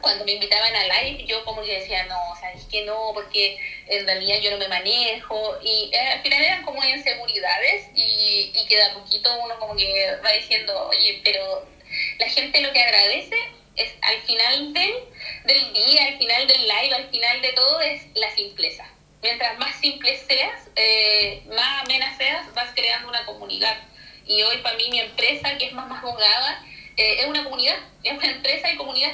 cuando 0.00 0.24
me 0.24 0.32
invitaban 0.32 0.74
a 0.74 0.84
live, 0.84 1.24
yo 1.26 1.44
como 1.44 1.62
que 1.62 1.80
decía, 1.80 2.04
no, 2.06 2.36
sabes 2.40 2.64
que 2.66 2.82
no, 2.82 3.10
porque 3.14 3.58
en 3.86 4.06
realidad 4.06 4.38
yo 4.40 4.50
no 4.52 4.58
me 4.58 4.68
manejo. 4.68 5.58
Y 5.62 5.90
eh, 5.92 5.98
al 5.98 6.22
final 6.22 6.42
eran 6.42 6.64
como 6.64 6.84
inseguridades 6.84 7.88
y, 7.94 8.52
y 8.54 8.66
que 8.68 8.76
de 8.76 8.84
a 8.84 8.94
poquito 8.94 9.30
uno 9.42 9.58
como 9.58 9.76
que 9.76 10.16
va 10.24 10.32
diciendo, 10.32 10.88
oye, 10.88 11.20
pero 11.24 11.66
la 12.18 12.28
gente 12.28 12.60
lo 12.60 12.72
que 12.72 12.80
agradece 12.80 13.36
es 13.76 13.94
al 14.02 14.20
final 14.22 14.72
del, 14.72 14.94
del 15.44 15.72
día, 15.72 16.06
al 16.06 16.18
final 16.18 16.46
del 16.46 16.62
live, 16.62 16.94
al 16.94 17.10
final 17.10 17.42
de 17.42 17.52
todo, 17.52 17.80
es 17.80 18.02
la 18.14 18.30
simpleza. 18.34 18.88
Mientras 19.22 19.58
más 19.58 19.80
simple 19.80 20.16
seas, 20.16 20.68
eh, 20.76 21.42
más 21.48 21.84
amena 21.84 22.16
seas, 22.16 22.52
vas 22.54 22.70
creando 22.74 23.08
una 23.08 23.24
comunidad. 23.24 23.76
Y 24.26 24.42
hoy 24.42 24.58
para 24.58 24.76
mí 24.76 24.88
mi 24.90 25.00
empresa, 25.00 25.56
que 25.58 25.66
es 25.66 25.72
más 25.72 25.88
más 25.88 26.02
abogada, 26.02 26.64
eh, 26.96 27.20
es 27.20 27.26
una 27.26 27.44
comunidad, 27.44 27.78
es 28.02 28.12
una 28.12 28.30
empresa 28.30 28.70
y 28.70 28.76
comunidad. 28.76 29.12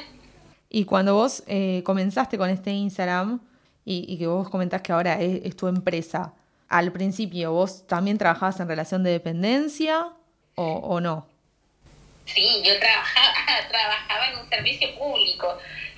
Y 0.77 0.87
cuando 0.87 1.15
vos 1.15 1.45
eh, 1.47 1.83
comenzaste 1.85 2.37
con 2.37 2.51
este 2.51 2.73
Instagram 2.73 3.39
y, 3.85 4.19
que 4.19 4.27
vos 4.27 4.51
comentás 4.51 4.83
que 4.83 4.91
ahora 4.91 5.21
es, 5.21 5.57
tu 5.57 5.69
empresa, 5.69 6.35
al 6.69 6.91
principio 6.91 7.53
vos 7.53 7.87
también 7.87 8.19
trabajabas 8.19 8.59
en 8.59 8.67
relación 8.67 9.05
de 9.05 9.13
dependencia 9.13 10.09
o, 10.57 10.99
no? 11.01 11.29
Sí, 12.25 12.61
yo 12.65 12.73
trabajaba, 12.81 14.33
en 14.33 14.39
un 14.41 14.49
servicio 14.49 14.99
público. 14.99 15.47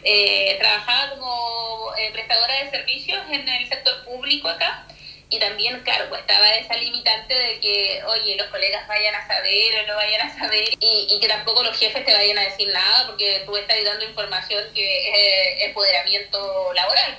Eh, 0.03 0.59
trabajaba 0.61 1.15
como 1.15 1.95
eh, 1.99 2.13
prestadora 2.13 2.63
de 2.63 2.71
servicios 2.71 3.23
en 3.31 3.49
el 3.49 3.67
sector 3.71 4.05
público 4.05 4.47
acá 4.47 4.87
y 5.29 5.41
también, 5.41 5.81
claro, 5.83 6.09
pues 6.09 6.21
estaba 6.21 6.55
esa 6.55 6.77
limitante 6.77 7.35
de 7.35 7.61
que, 7.61 8.01
oye, 8.05 8.37
los 8.37 8.47
colegas 8.47 8.87
vayan 8.87 9.15
a 9.15 9.27
saber 9.27 9.81
o 9.81 9.87
no 9.89 9.97
vayan 9.97 10.29
a 10.29 10.39
saber 10.39 10.65
y, 10.79 11.09
y 11.11 11.21
que 11.21 11.27
tampoco 11.27 11.65
los 11.65 11.77
jefes 11.77 12.05
te 12.05 12.15
vayan 12.15 12.39
a 12.39 12.43
decir 12.43 12.69
nada 12.69 13.07
porque 13.09 13.43
tú 13.45 13.57
estás 13.57 13.77
dando 13.85 14.05
información 14.05 14.63
que 14.73 15.09
es 15.59 15.65
empoderamiento 15.65 16.73
laboral. 16.75 17.19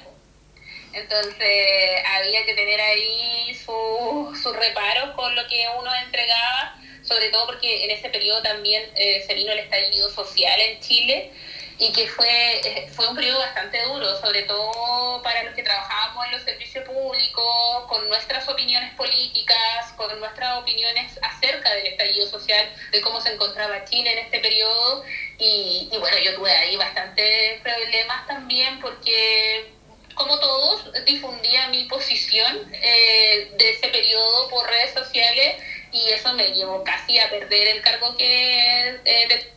Entonces 0.93 2.01
había 2.05 2.45
que 2.45 2.53
tener 2.53 2.79
ahí 2.79 3.53
sus 3.53 4.41
su 4.41 4.53
reparos 4.53 5.13
con 5.15 5.35
lo 5.35 5.45
que 5.47 5.67
uno 5.77 5.93
entregaba, 6.05 6.79
sobre 7.03 7.29
todo 7.29 7.45
porque 7.47 7.83
en 7.83 7.91
ese 7.91 8.09
periodo 8.09 8.41
también 8.41 8.83
eh, 8.95 9.23
se 9.27 9.33
vino 9.33 9.51
el 9.51 9.59
estallido 9.59 10.09
social 10.09 10.59
en 10.61 10.79
Chile 10.79 11.31
y 11.79 11.91
que 11.91 12.07
fue, 12.07 12.59
eh, 12.59 12.89
fue 12.95 13.07
un 13.07 13.15
periodo 13.15 13.39
bastante 13.39 13.81
duro, 13.83 14.19
sobre 14.19 14.43
todo 14.43 15.21
para 15.21 15.43
los 15.43 15.53
que 15.53 15.61
trabajábamos 15.61 16.25
en 16.25 16.31
los 16.31 16.41
servicios 16.41 16.83
públicos, 16.85 17.85
con 17.87 18.07
nuestras 18.09 18.47
opiniones 18.49 18.93
políticas, 18.95 19.91
con 19.95 20.19
nuestras 20.19 20.57
opiniones 20.57 21.19
acerca 21.21 21.73
del 21.75 21.87
estallido 21.87 22.25
social, 22.27 22.67
de 22.91 23.01
cómo 23.01 23.21
se 23.21 23.33
encontraba 23.33 23.85
Chile 23.85 24.11
en 24.11 24.19
este 24.19 24.39
periodo. 24.39 25.03
Y, 25.37 25.89
bueno, 25.99 26.17
yo 26.17 26.35
tuve 26.35 26.51
ahí 26.51 26.75
bastantes 26.77 27.61
problemas 27.61 28.25
también 28.27 28.79
porque 28.79 29.73
como 30.15 30.39
todos, 30.39 30.91
difundía 31.05 31.67
mi 31.67 31.83
posición 31.83 32.73
eh, 32.73 33.51
de 33.55 33.69
ese 33.69 33.87
periodo 33.89 34.49
por 34.49 34.67
redes 34.67 34.91
sociales 34.91 35.61
y 35.91 36.09
eso 36.09 36.33
me 36.33 36.49
llevó 36.53 36.83
casi 36.83 37.19
a 37.19 37.29
perder 37.29 37.67
el 37.67 37.81
cargo 37.83 38.17
que 38.17 38.99
eh, 39.05 39.51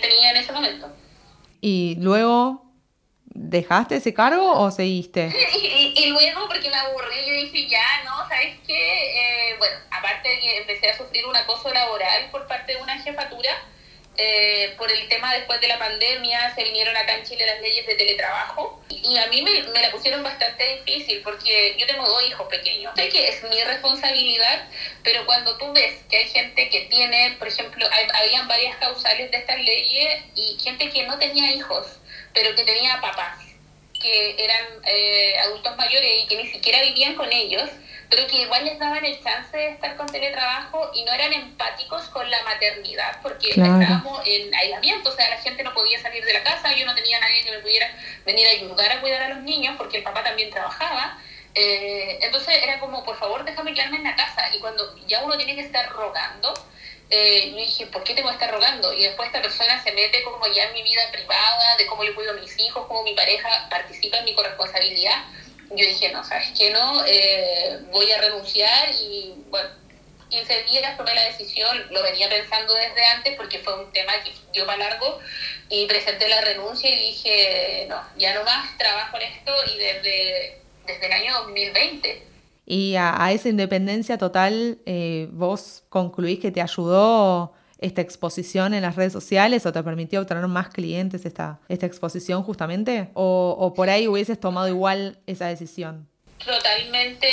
tenía 0.00 0.30
en 0.30 0.36
ese 0.36 0.52
momento. 0.52 0.88
¿Y 1.60 1.96
luego 1.98 2.64
dejaste 3.24 3.96
ese 3.96 4.14
cargo 4.14 4.52
o 4.52 4.70
seguiste? 4.70 5.32
Y, 6.00 6.10
luego, 6.10 6.46
porque 6.46 6.70
me 6.70 6.76
aburrí, 6.76 7.16
yo 7.26 7.34
dije, 7.34 7.68
ya, 7.68 8.04
no, 8.04 8.16
¿sabes 8.28 8.58
qué? 8.66 9.50
Eh, 9.52 9.56
bueno, 9.58 9.76
aparte 9.90 10.28
de 10.28 10.38
que 10.38 10.58
empecé 10.58 10.90
a 10.90 10.96
sufrir 10.96 11.26
un 11.26 11.36
acoso 11.36 11.72
laboral 11.72 12.30
por 12.30 12.46
parte 12.46 12.74
de 12.74 12.82
una 12.82 12.98
jefatura, 13.02 13.50
eh, 14.20 14.74
por 14.76 14.90
el 14.90 15.08
tema 15.08 15.32
después 15.32 15.60
de 15.60 15.68
la 15.68 15.78
pandemia, 15.78 16.52
se 16.56 16.64
vinieron 16.64 16.96
acá 16.96 17.16
en 17.16 17.24
Chile 17.24 17.46
las 17.46 17.60
leyes 17.60 17.86
de 17.86 17.94
teletrabajo 17.94 18.82
y 18.88 19.16
a 19.16 19.26
mí 19.28 19.42
me, 19.42 19.62
la 19.62 19.90
pusieron 19.92 20.24
bastante 20.24 20.82
difícil 20.84 21.20
porque 21.22 21.76
yo 21.78 21.86
tengo 21.86 22.04
dos 22.04 22.22
hijos 22.28 22.48
pequeños. 22.48 22.92
Sé 22.96 23.08
que 23.10 23.28
es 23.28 23.42
mi 23.44 23.62
responsabilidad, 23.62 24.68
pero 25.04 25.24
cuando 25.24 25.56
tú 25.56 25.72
ves 25.72 26.02
que 26.10 26.16
hay 26.16 26.28
gente 26.28 26.68
que 26.68 26.80
tiene, 26.86 27.36
por 27.38 27.46
ejemplo, 27.46 27.88
habían 28.14 28.48
varias 28.48 28.76
causales 28.78 29.30
de 29.30 29.36
estas 29.36 29.60
leyes 29.60 30.24
y 30.34 30.58
gente 30.60 30.90
que 30.90 31.04
no 31.04 31.16
tenía 31.18 31.52
hijos, 31.52 31.86
pero 32.34 32.56
que 32.56 32.64
tenía 32.64 33.00
papás 33.00 33.38
que 34.00 34.36
eran 34.38 34.64
eh, 34.84 35.38
adultos 35.44 35.76
mayores 35.76 36.24
y 36.24 36.26
que 36.26 36.36
ni 36.42 36.48
siquiera 36.48 36.82
vivían 36.82 37.14
con 37.14 37.32
ellos, 37.32 37.68
pero 38.10 38.26
que 38.26 38.42
igual 38.42 38.64
les 38.64 38.78
daban 38.78 39.04
el 39.04 39.22
chance 39.22 39.56
de 39.56 39.68
estar 39.70 39.96
con 39.96 40.06
teletrabajo 40.06 40.90
y 40.94 41.04
no 41.04 41.12
eran 41.12 41.32
empáticos 41.32 42.04
con 42.08 42.30
la 42.30 42.42
maternidad, 42.42 43.20
porque 43.22 43.50
estábamos 43.50 44.22
en 44.26 44.54
aislamiento, 44.54 45.10
o 45.10 45.12
sea, 45.12 45.28
la 45.28 45.38
gente 45.38 45.62
no 45.62 45.74
podía 45.74 46.00
salir 46.00 46.24
de 46.24 46.32
la 46.32 46.42
casa, 46.42 46.74
yo 46.74 46.86
no 46.86 46.94
tenía 46.94 47.20
nadie 47.20 47.42
que 47.44 47.50
me 47.50 47.58
pudiera 47.58 47.90
venir 48.24 48.46
a 48.46 48.50
ayudar 48.50 48.92
a 48.92 49.00
cuidar 49.00 49.22
a 49.22 49.28
los 49.28 49.42
niños, 49.42 49.74
porque 49.76 49.98
el 49.98 50.02
papá 50.02 50.22
también 50.22 50.50
trabajaba. 50.50 51.18
Eh, 51.54 52.18
entonces 52.22 52.62
era 52.62 52.78
como, 52.78 53.04
por 53.04 53.18
favor, 53.18 53.44
déjame 53.44 53.74
quedarme 53.74 53.96
en 53.98 54.04
la 54.04 54.16
casa. 54.16 54.54
Y 54.54 54.60
cuando 54.60 54.96
ya 55.06 55.22
uno 55.24 55.36
tiene 55.36 55.54
que 55.54 55.62
estar 55.62 55.90
rogando, 55.90 56.54
eh, 57.10 57.50
yo 57.50 57.56
dije, 57.56 57.86
¿por 57.86 58.04
qué 58.04 58.14
tengo 58.14 58.28
que 58.28 58.34
estar 58.34 58.50
rogando? 58.50 58.92
Y 58.92 59.02
después 59.02 59.28
esta 59.28 59.42
persona 59.42 59.82
se 59.82 59.92
mete 59.92 60.22
como 60.22 60.46
ya 60.46 60.64
en 60.64 60.74
mi 60.74 60.82
vida 60.82 61.02
privada, 61.10 61.76
de 61.76 61.86
cómo 61.86 62.04
yo 62.04 62.14
cuido 62.14 62.32
a 62.32 62.34
mis 62.34 62.58
hijos, 62.58 62.86
cómo 62.86 63.02
mi 63.02 63.14
pareja 63.14 63.66
participa 63.70 64.18
en 64.18 64.24
mi 64.26 64.34
corresponsabilidad. 64.34 65.24
Yo 65.70 65.76
dije, 65.86 66.10
no, 66.12 66.24
¿sabes 66.24 66.52
qué? 66.56 66.70
No, 66.70 67.04
eh, 67.06 67.80
voy 67.92 68.10
a 68.10 68.20
renunciar 68.20 68.90
y 69.02 69.34
bueno, 69.50 69.68
15 70.30 70.62
días 70.64 70.96
tomé 70.96 71.14
la 71.14 71.24
decisión, 71.24 71.76
lo 71.90 72.02
venía 72.02 72.28
pensando 72.28 72.74
desde 72.74 73.04
antes 73.16 73.36
porque 73.36 73.58
fue 73.60 73.84
un 73.84 73.92
tema 73.92 74.12
que 74.24 74.32
dio 74.52 74.66
para 74.66 74.90
largo 74.90 75.18
y 75.68 75.86
presenté 75.86 76.28
la 76.28 76.40
renuncia 76.40 76.90
y 76.90 76.98
dije, 76.98 77.86
no, 77.88 78.02
ya 78.16 78.34
no 78.34 78.44
más 78.44 78.76
trabajo 78.78 79.16
en 79.16 79.32
esto 79.32 79.52
y 79.74 79.78
desde, 79.78 80.60
desde 80.86 81.06
el 81.06 81.12
año 81.12 81.34
2020 81.44 82.28
y 82.70 82.96
a, 82.96 83.32
esa 83.32 83.48
independencia 83.48 84.18
total, 84.18 84.76
eh, 84.84 85.26
¿vos 85.32 85.84
concluís 85.88 86.38
que 86.38 86.50
te 86.50 86.60
ayudó 86.60 87.54
esta 87.78 88.00
exposición 88.00 88.74
en 88.74 88.82
las 88.82 88.96
redes 88.96 89.12
sociales 89.12 89.64
o 89.66 89.72
te 89.72 89.82
permitió 89.82 90.20
obtener 90.20 90.46
más 90.48 90.68
clientes 90.68 91.24
esta, 91.24 91.60
esta 91.68 91.86
exposición 91.86 92.42
justamente? 92.42 93.08
¿O, 93.14 93.56
¿O, 93.58 93.74
por 93.74 93.88
ahí 93.88 94.08
hubieses 94.08 94.38
tomado 94.38 94.68
igual 94.68 95.18
esa 95.26 95.46
decisión? 95.46 96.08
Totalmente, 96.44 97.28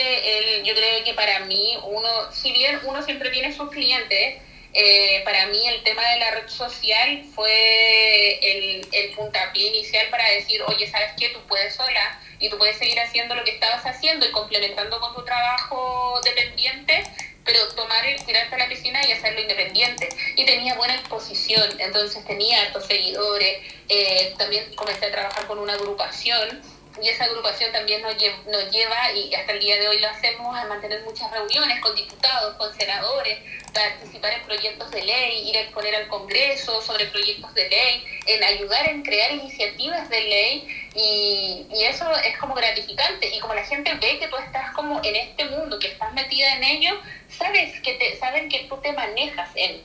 yo 0.63 0.73
creo 0.73 1.03
que 1.03 1.13
para 1.13 1.45
mí, 1.45 1.77
uno, 1.87 2.09
si 2.31 2.51
bien 2.51 2.79
uno 2.85 3.01
siempre 3.03 3.29
tiene 3.29 3.53
sus 3.53 3.69
clientes, 3.69 4.41
eh, 4.77 5.21
para 5.23 5.47
mí 5.47 5.59
el 5.67 5.83
tema 5.83 6.01
de 6.09 6.19
la 6.19 6.31
red 6.31 6.49
social 6.49 7.23
fue 7.33 8.39
el, 8.41 8.87
el 8.91 9.11
puntapié 9.15 9.69
inicial 9.69 10.07
para 10.09 10.29
decir, 10.31 10.61
oye, 10.63 10.85
¿sabes 10.87 11.11
qué? 11.17 11.29
Tú 11.29 11.39
puedes 11.47 11.75
sola 11.75 12.19
y 12.39 12.49
tú 12.49 12.57
puedes 12.57 12.77
seguir 12.77 12.99
haciendo 12.99 13.35
lo 13.35 13.43
que 13.45 13.51
estabas 13.51 13.85
haciendo 13.85 14.25
y 14.25 14.31
complementando 14.31 14.99
con 14.99 15.15
tu 15.15 15.23
trabajo 15.23 16.19
dependiente, 16.25 17.03
pero 17.45 17.67
tomar 17.75 18.05
el 18.05 18.23
tirarte 18.25 18.55
a 18.55 18.57
la 18.57 18.67
piscina 18.67 18.99
y 19.07 19.11
hacerlo 19.11 19.39
independiente. 19.39 20.09
Y 20.35 20.45
tenía 20.45 20.75
buena 20.75 20.95
exposición, 20.95 21.69
entonces 21.79 22.25
tenía 22.25 22.63
estos 22.63 22.85
seguidores. 22.87 23.59
Eh, 23.87 24.33
también 24.37 24.73
comencé 24.75 25.05
a 25.05 25.11
trabajar 25.11 25.45
con 25.45 25.59
una 25.59 25.73
agrupación 25.73 26.61
y 27.01 27.09
esa 27.09 27.25
agrupación 27.25 27.71
también 27.71 28.01
nos, 28.01 28.15
lleva, 28.17 29.11
y 29.13 29.33
hasta 29.35 29.51
el 29.51 29.59
día 29.59 29.77
de 29.77 29.87
hoy 29.87 29.99
lo 29.99 30.07
hacemos, 30.07 30.57
a 30.57 30.65
mantener 30.65 31.01
muchas 31.03 31.29
reuniones 31.31 31.79
con 31.81 31.95
diputados, 31.95 32.55
con 32.55 32.73
senadores, 32.73 33.39
participar 33.73 34.33
en 34.33 34.43
proyectos 34.43 34.89
de 34.91 35.03
ley, 35.03 35.49
ir 35.49 35.57
a 35.57 35.61
exponer 35.61 35.95
al 35.95 36.07
Congreso 36.07 36.81
sobre 36.81 37.05
proyectos 37.07 37.53
de 37.53 37.69
ley, 37.69 38.05
en 38.27 38.43
ayudar 38.43 38.89
en 38.89 39.03
crear 39.03 39.31
iniciativas 39.33 40.09
de 40.09 40.21
ley, 40.21 40.89
y, 40.95 41.67
y 41.69 41.83
eso 41.83 42.09
es 42.23 42.37
como 42.37 42.55
gratificante, 42.55 43.27
y 43.27 43.39
como 43.39 43.53
la 43.53 43.65
gente 43.65 43.93
ve 43.95 44.19
que 44.19 44.27
tú 44.27 44.37
estás 44.37 44.71
como 44.71 45.03
en 45.03 45.15
este 45.15 45.45
mundo, 45.45 45.77
que 45.79 45.87
estás 45.87 46.13
metida 46.13 46.55
en 46.55 46.63
ello, 46.63 46.97
sabes 47.29 47.79
que 47.81 47.93
te, 47.93 48.17
saben 48.17 48.49
que 48.49 48.65
tú 48.69 48.77
te 48.77 48.93
manejas 48.93 49.49
en... 49.55 49.83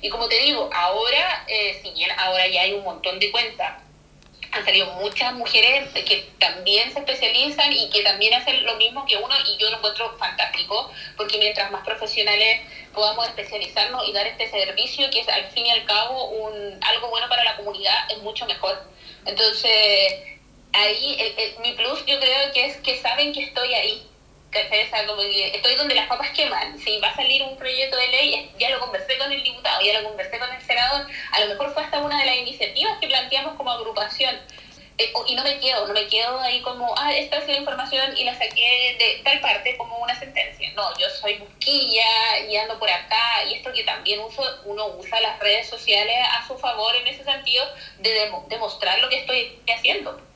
Y 0.00 0.10
como 0.10 0.28
te 0.28 0.36
digo, 0.40 0.68
ahora, 0.74 1.44
eh, 1.46 1.78
si 1.80 1.92
bien 1.92 2.10
ahora 2.18 2.48
ya 2.48 2.62
hay 2.62 2.72
un 2.72 2.82
montón 2.82 3.20
de 3.20 3.30
cuentas, 3.30 3.80
han 4.52 4.64
salido 4.64 4.86
muchas 4.94 5.32
mujeres 5.32 5.88
que 6.04 6.28
también 6.38 6.92
se 6.92 6.98
especializan 7.00 7.72
y 7.72 7.88
que 7.88 8.02
también 8.02 8.34
hacen 8.34 8.64
lo 8.64 8.76
mismo 8.76 9.04
que 9.06 9.16
uno 9.16 9.34
y 9.46 9.56
yo 9.56 9.70
lo 9.70 9.78
encuentro 9.78 10.14
fantástico 10.18 10.90
porque 11.16 11.38
mientras 11.38 11.70
más 11.70 11.84
profesionales 11.84 12.60
podamos 12.92 13.26
especializarnos 13.28 14.06
y 14.06 14.12
dar 14.12 14.26
este 14.26 14.50
servicio 14.50 15.08
que 15.10 15.20
es 15.20 15.28
al 15.28 15.44
fin 15.52 15.64
y 15.64 15.70
al 15.70 15.84
cabo 15.86 16.28
un, 16.28 16.78
algo 16.82 17.08
bueno 17.08 17.28
para 17.30 17.44
la 17.44 17.56
comunidad 17.56 18.10
es 18.10 18.18
mucho 18.18 18.44
mejor. 18.46 18.82
Entonces, 19.24 20.22
ahí 20.74 21.34
mi 21.60 21.72
plus 21.72 22.04
yo 22.04 22.20
creo 22.20 22.52
que 22.52 22.66
es 22.66 22.76
que 22.78 23.00
saben 23.00 23.32
que 23.32 23.44
estoy 23.44 23.72
ahí 23.72 24.11
como 25.06 25.22
estoy 25.22 25.74
donde 25.76 25.94
las 25.94 26.06
papas 26.06 26.30
queman. 26.30 26.78
Si 26.78 26.98
va 27.00 27.08
a 27.08 27.16
salir 27.16 27.42
un 27.42 27.56
proyecto 27.56 27.96
de 27.96 28.08
ley, 28.08 28.50
ya 28.58 28.70
lo 28.70 28.80
conversé 28.80 29.18
con 29.18 29.32
el 29.32 29.42
diputado, 29.42 29.80
ya 29.82 30.00
lo 30.00 30.08
conversé 30.08 30.38
con 30.38 30.52
el 30.52 30.62
senador, 30.62 31.06
a 31.32 31.40
lo 31.40 31.46
mejor 31.46 31.72
fue 31.72 31.82
hasta 31.82 31.98
una 32.00 32.18
de 32.20 32.26
las 32.26 32.36
iniciativas 32.36 32.98
que 32.98 33.08
planteamos 33.08 33.54
como 33.54 33.70
agrupación. 33.70 34.36
Eh, 34.98 35.10
y 35.26 35.34
no 35.34 35.42
me 35.42 35.58
quedo, 35.58 35.86
no 35.88 35.94
me 35.94 36.06
quedo 36.06 36.38
ahí 36.40 36.60
como, 36.60 36.94
ah, 36.98 37.14
esta 37.14 37.38
es 37.38 37.48
la 37.48 37.56
información 37.56 38.14
y 38.16 38.24
la 38.24 38.34
saqué 38.34 38.96
de 38.98 39.22
tal 39.24 39.40
parte 39.40 39.76
como 39.78 39.96
una 39.98 40.14
sentencia. 40.18 40.70
No, 40.74 40.96
yo 40.98 41.08
soy 41.08 41.38
busquilla 41.38 42.38
y 42.46 42.56
ando 42.56 42.78
por 42.78 42.90
acá 42.90 43.44
y 43.48 43.54
esto 43.54 43.72
que 43.72 43.84
también 43.84 44.20
uso, 44.20 44.42
uno 44.66 44.88
usa 44.98 45.18
las 45.20 45.38
redes 45.40 45.66
sociales 45.68 46.14
a 46.30 46.46
su 46.46 46.58
favor 46.58 46.94
en 46.96 47.06
ese 47.06 47.24
sentido 47.24 47.64
de 48.00 48.30
demostrar 48.48 49.00
lo 49.00 49.08
que 49.08 49.20
estoy 49.20 49.58
haciendo 49.74 50.31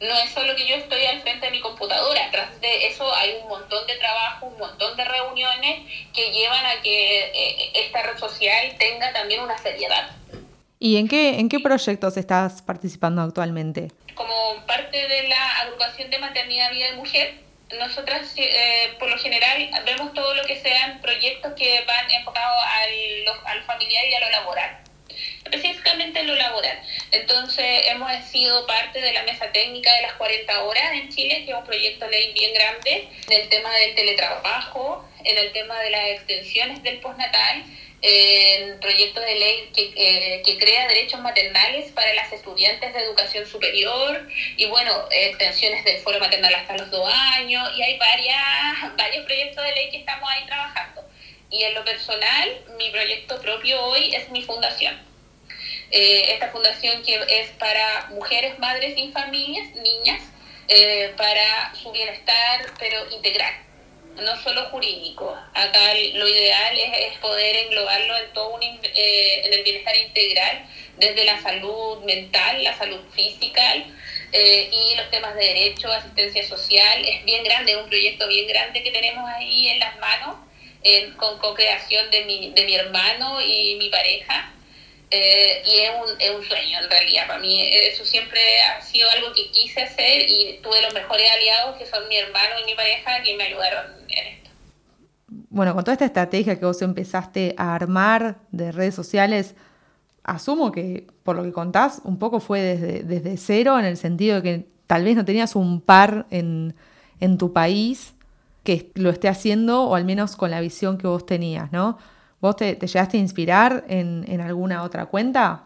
no 0.00 0.14
es 0.18 0.30
solo 0.30 0.54
que 0.56 0.66
yo 0.66 0.76
estoy 0.76 1.04
al 1.06 1.20
frente 1.22 1.46
de 1.46 1.52
mi 1.52 1.60
computadora, 1.60 2.30
tras 2.30 2.60
de 2.60 2.86
eso 2.86 3.12
hay 3.14 3.36
un 3.42 3.48
montón 3.48 3.86
de 3.86 3.96
trabajo, 3.96 4.46
un 4.46 4.58
montón 4.58 4.96
de 4.96 5.04
reuniones 5.04 5.90
que 6.12 6.30
llevan 6.32 6.64
a 6.66 6.82
que 6.82 7.30
eh, 7.34 7.70
esta 7.74 8.02
red 8.02 8.18
social 8.18 8.74
tenga 8.78 9.12
también 9.12 9.40
una 9.40 9.56
seriedad. 9.58 10.10
¿Y 10.78 10.98
en 10.98 11.08
qué, 11.08 11.38
en 11.38 11.48
qué 11.48 11.58
proyectos 11.60 12.16
estás 12.16 12.60
participando 12.60 13.22
actualmente? 13.22 13.90
Como 14.14 14.66
parte 14.66 15.08
de 15.08 15.28
la 15.28 15.60
agrupación 15.62 16.10
de 16.10 16.18
maternidad, 16.18 16.70
vida 16.70 16.90
y 16.90 16.96
mujer, 16.96 17.34
nosotras 17.78 18.34
eh, 18.36 18.94
por 18.98 19.10
lo 19.10 19.18
general 19.18 19.70
vemos 19.84 20.12
todo 20.12 20.34
lo 20.34 20.44
que 20.44 20.60
sean 20.60 21.00
proyectos 21.00 21.54
que 21.54 21.82
van 21.86 22.10
enfocados 22.10 22.56
al, 22.62 23.56
al 23.56 23.62
familiar 23.64 24.04
y 24.06 24.14
a 24.14 24.20
lo 24.20 24.30
laboral 24.30 24.86
específicamente 25.44 26.20
en 26.20 26.26
lo 26.26 26.34
laboral. 26.34 26.78
Entonces, 27.12 27.64
hemos 27.86 28.10
sido 28.24 28.66
parte 28.66 29.00
de 29.00 29.12
la 29.12 29.22
mesa 29.22 29.50
técnica 29.52 29.94
de 29.94 30.02
las 30.02 30.12
40 30.14 30.64
horas 30.64 30.92
en 30.92 31.08
Chile, 31.08 31.44
que 31.44 31.52
es 31.52 31.56
un 31.56 31.64
proyecto 31.64 32.04
de 32.06 32.10
ley 32.10 32.32
bien 32.32 32.52
grande, 32.54 33.08
en 33.28 33.40
el 33.40 33.48
tema 33.48 33.70
del 33.76 33.94
teletrabajo, 33.94 35.08
en 35.24 35.38
el 35.38 35.52
tema 35.52 35.78
de 35.80 35.90
las 35.90 36.08
extensiones 36.10 36.82
del 36.82 36.98
postnatal, 36.98 37.64
en 38.02 38.78
proyecto 38.80 39.20
de 39.20 39.34
ley 39.34 39.70
que, 39.74 39.92
eh, 39.96 40.42
que, 40.44 40.58
crea 40.58 40.86
derechos 40.86 41.20
maternales 41.20 41.90
para 41.92 42.12
las 42.14 42.30
estudiantes 42.32 42.92
de 42.92 43.00
educación 43.00 43.46
superior 43.46 44.28
y 44.56 44.66
bueno, 44.66 44.92
extensiones 45.10 45.84
del 45.84 45.98
foro 45.98 46.20
maternal 46.20 46.54
hasta 46.54 46.76
los 46.76 46.90
dos 46.90 47.10
años 47.12 47.68
y 47.76 47.82
hay 47.82 47.98
varias, 47.98 48.96
varios 48.96 49.24
proyectos 49.24 49.64
de 49.64 49.72
ley 49.72 49.90
que 49.90 49.98
estamos 49.98 50.28
ahí 50.30 50.44
trabajando. 50.46 51.04
Y 51.50 51.62
en 51.62 51.74
lo 51.74 51.84
personal, 51.84 52.60
mi 52.76 52.90
proyecto 52.90 53.40
propio 53.40 53.80
hoy 53.84 54.14
es 54.14 54.28
mi 54.30 54.42
fundación. 54.42 54.98
Eh, 55.90 56.32
esta 56.32 56.50
fundación 56.50 57.02
que 57.02 57.14
es 57.28 57.50
para 57.58 58.08
mujeres, 58.10 58.58
madres 58.58 58.98
y 58.98 59.12
familias, 59.12 59.68
niñas, 59.76 60.20
eh, 60.68 61.12
para 61.16 61.72
su 61.76 61.92
bienestar, 61.92 62.66
pero 62.78 63.08
integral, 63.12 63.54
no 64.16 64.36
solo 64.42 64.64
jurídico. 64.70 65.38
Acá 65.54 65.94
lo 66.14 66.28
ideal 66.28 66.76
es, 66.76 67.16
poder 67.18 67.56
englobarlo 67.56 68.16
en 68.16 68.32
todo 68.32 68.56
un, 68.56 68.62
eh, 68.62 69.42
en 69.44 69.52
el 69.52 69.62
bienestar 69.62 69.96
integral, 69.96 70.66
desde 70.98 71.24
la 71.24 71.40
salud 71.40 72.02
mental, 72.04 72.64
la 72.64 72.76
salud 72.76 73.00
física 73.12 73.76
y 74.32 74.94
los 74.96 75.10
temas 75.10 75.34
de 75.36 75.44
derecho, 75.44 75.90
asistencia 75.92 76.46
social. 76.46 77.04
Es 77.04 77.24
bien 77.24 77.44
grande, 77.44 77.72
es 77.72 77.78
un 77.78 77.88
proyecto 77.88 78.26
bien 78.28 78.48
grande 78.48 78.82
que 78.82 78.90
tenemos 78.90 79.28
ahí 79.30 79.68
en 79.68 79.78
las 79.78 79.96
manos, 79.98 80.36
con 81.16 81.38
co-creación 81.38 82.10
de 82.10 82.24
mi, 82.24 82.52
de 82.52 82.64
mi 82.64 82.74
hermano 82.74 83.40
y 83.40 83.76
mi 83.76 83.88
pareja. 83.88 84.52
Eh, 85.10 85.62
y 85.64 85.78
es 85.78 85.90
un, 85.90 86.20
es 86.20 86.30
un 86.30 86.42
sueño 86.42 86.78
en 86.82 86.90
realidad 86.90 87.26
para 87.28 87.38
mí. 87.38 87.60
Eso 87.62 88.04
siempre 88.04 88.40
ha 88.62 88.82
sido 88.82 89.08
algo 89.10 89.32
que 89.34 89.50
quise 89.50 89.82
hacer 89.82 90.28
y 90.28 90.58
tuve 90.62 90.82
los 90.82 90.92
mejores 90.92 91.30
aliados 91.30 91.76
que 91.76 91.86
son 91.86 92.08
mi 92.08 92.16
hermano 92.16 92.54
y 92.62 92.66
mi 92.66 92.74
pareja 92.74 93.22
que 93.22 93.36
me 93.36 93.44
ayudaron 93.44 93.92
en 94.08 94.26
esto. 94.26 94.50
Bueno, 95.28 95.74
con 95.74 95.84
toda 95.84 95.92
esta 95.92 96.06
estrategia 96.06 96.58
que 96.58 96.64
vos 96.64 96.82
empezaste 96.82 97.54
a 97.56 97.74
armar 97.74 98.36
de 98.50 98.72
redes 98.72 98.94
sociales, 98.94 99.54
asumo 100.24 100.72
que 100.72 101.06
por 101.22 101.36
lo 101.36 101.44
que 101.44 101.52
contás, 101.52 102.00
un 102.04 102.18
poco 102.18 102.40
fue 102.40 102.60
desde, 102.60 103.02
desde 103.04 103.36
cero 103.36 103.78
en 103.78 103.84
el 103.84 103.96
sentido 103.96 104.40
de 104.40 104.42
que 104.42 104.66
tal 104.86 105.04
vez 105.04 105.14
no 105.16 105.24
tenías 105.24 105.54
un 105.54 105.80
par 105.80 106.26
en, 106.30 106.74
en 107.20 107.38
tu 107.38 107.52
país 107.52 108.15
que 108.66 108.90
lo 108.94 109.10
esté 109.10 109.28
haciendo 109.28 109.84
o 109.84 109.94
al 109.94 110.04
menos 110.04 110.36
con 110.36 110.50
la 110.50 110.60
visión 110.60 110.98
que 110.98 111.06
vos 111.06 111.24
tenías, 111.24 111.72
¿no? 111.72 111.98
¿Vos 112.40 112.56
te, 112.56 112.74
llegaste 112.74 113.16
a 113.16 113.20
inspirar 113.20 113.84
en, 113.88 114.40
alguna 114.40 114.82
otra 114.82 115.06
cuenta? 115.06 115.64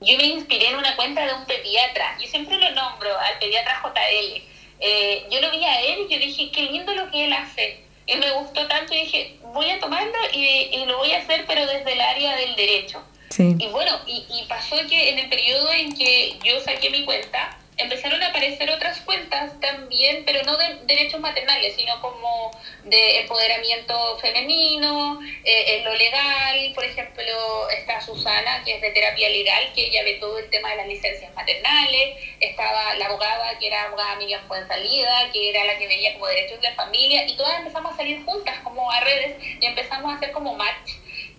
Yo 0.00 0.16
me 0.18 0.24
inspiré 0.24 0.68
en 0.68 0.76
una 0.76 0.96
cuenta 0.96 1.24
de 1.24 1.32
un 1.32 1.44
pediatra. 1.46 2.18
Yo 2.20 2.26
siempre 2.26 2.58
lo 2.58 2.70
nombro 2.72 3.08
al 3.18 3.38
pediatra 3.38 3.80
JL. 3.82 4.42
Eh, 4.80 5.26
yo 5.30 5.40
lo 5.40 5.50
vi 5.50 5.64
a 5.64 5.80
él 5.80 6.06
y 6.08 6.12
yo 6.12 6.18
dije, 6.18 6.50
qué 6.50 6.62
lindo 6.64 6.94
lo 6.94 7.10
que 7.10 7.24
él 7.26 7.32
hace. 7.32 7.84
Y 8.06 8.16
me 8.16 8.30
gustó 8.32 8.66
tanto 8.66 8.92
y 8.94 9.00
dije, 9.02 9.38
voy 9.54 9.70
a 9.70 9.78
tomarlo 9.78 10.18
y, 10.32 10.84
lo 10.86 10.98
voy 10.98 11.12
a 11.12 11.18
hacer, 11.18 11.44
pero 11.46 11.64
desde 11.66 11.92
el 11.92 12.00
área 12.00 12.36
del 12.36 12.56
derecho. 12.56 13.02
Y 13.38 13.68
bueno, 13.68 13.92
y, 14.06 14.26
y 14.28 14.44
pasó 14.48 14.76
que 14.88 15.10
en 15.10 15.20
el 15.20 15.28
periodo 15.28 15.70
en 15.72 15.96
que 15.96 16.36
yo 16.42 16.60
saqué 16.60 16.90
mi 16.90 17.04
cuenta, 17.04 17.59
empezaron 17.80 18.22
a 18.22 18.28
aparecer 18.28 18.70
otras 18.70 19.00
cuentas 19.00 19.58
también, 19.60 20.24
pero 20.24 20.42
no 20.44 20.56
de 20.56 20.80
derechos 20.84 21.20
maternales, 21.20 21.74
sino 21.76 22.00
como 22.00 22.50
de 22.84 23.20
empoderamiento 23.20 24.18
femenino, 24.18 25.20
eh, 25.44 25.76
en 25.76 25.84
lo 25.84 25.94
legal, 25.94 26.72
por 26.74 26.84
ejemplo, 26.84 27.68
está 27.70 28.00
Susana, 28.00 28.62
que 28.64 28.76
es 28.76 28.80
de 28.80 28.90
terapia 28.90 29.28
legal, 29.28 29.72
que 29.74 29.86
ella 29.86 30.04
ve 30.04 30.14
todo 30.14 30.38
el 30.38 30.48
tema 30.50 30.70
de 30.70 30.76
las 30.76 30.88
licencias 30.88 31.32
maternales, 31.34 32.16
estaba 32.40 32.94
la 32.94 33.06
abogada, 33.06 33.58
que 33.58 33.66
era 33.66 33.84
abogada 33.84 34.16
Miriam 34.16 34.42
Salida, 34.66 35.30
que 35.32 35.50
era 35.50 35.64
la 35.64 35.78
que 35.78 35.86
veía 35.86 36.12
como 36.14 36.26
derechos 36.26 36.60
de 36.60 36.72
familia, 36.72 37.26
y 37.26 37.36
todas 37.36 37.58
empezamos 37.58 37.92
a 37.92 37.96
salir 37.96 38.24
juntas 38.24 38.58
como 38.62 38.90
a 38.90 39.00
redes 39.00 39.36
y 39.60 39.66
empezamos 39.66 40.12
a 40.12 40.16
hacer 40.16 40.32
como 40.32 40.54
match 40.54 40.90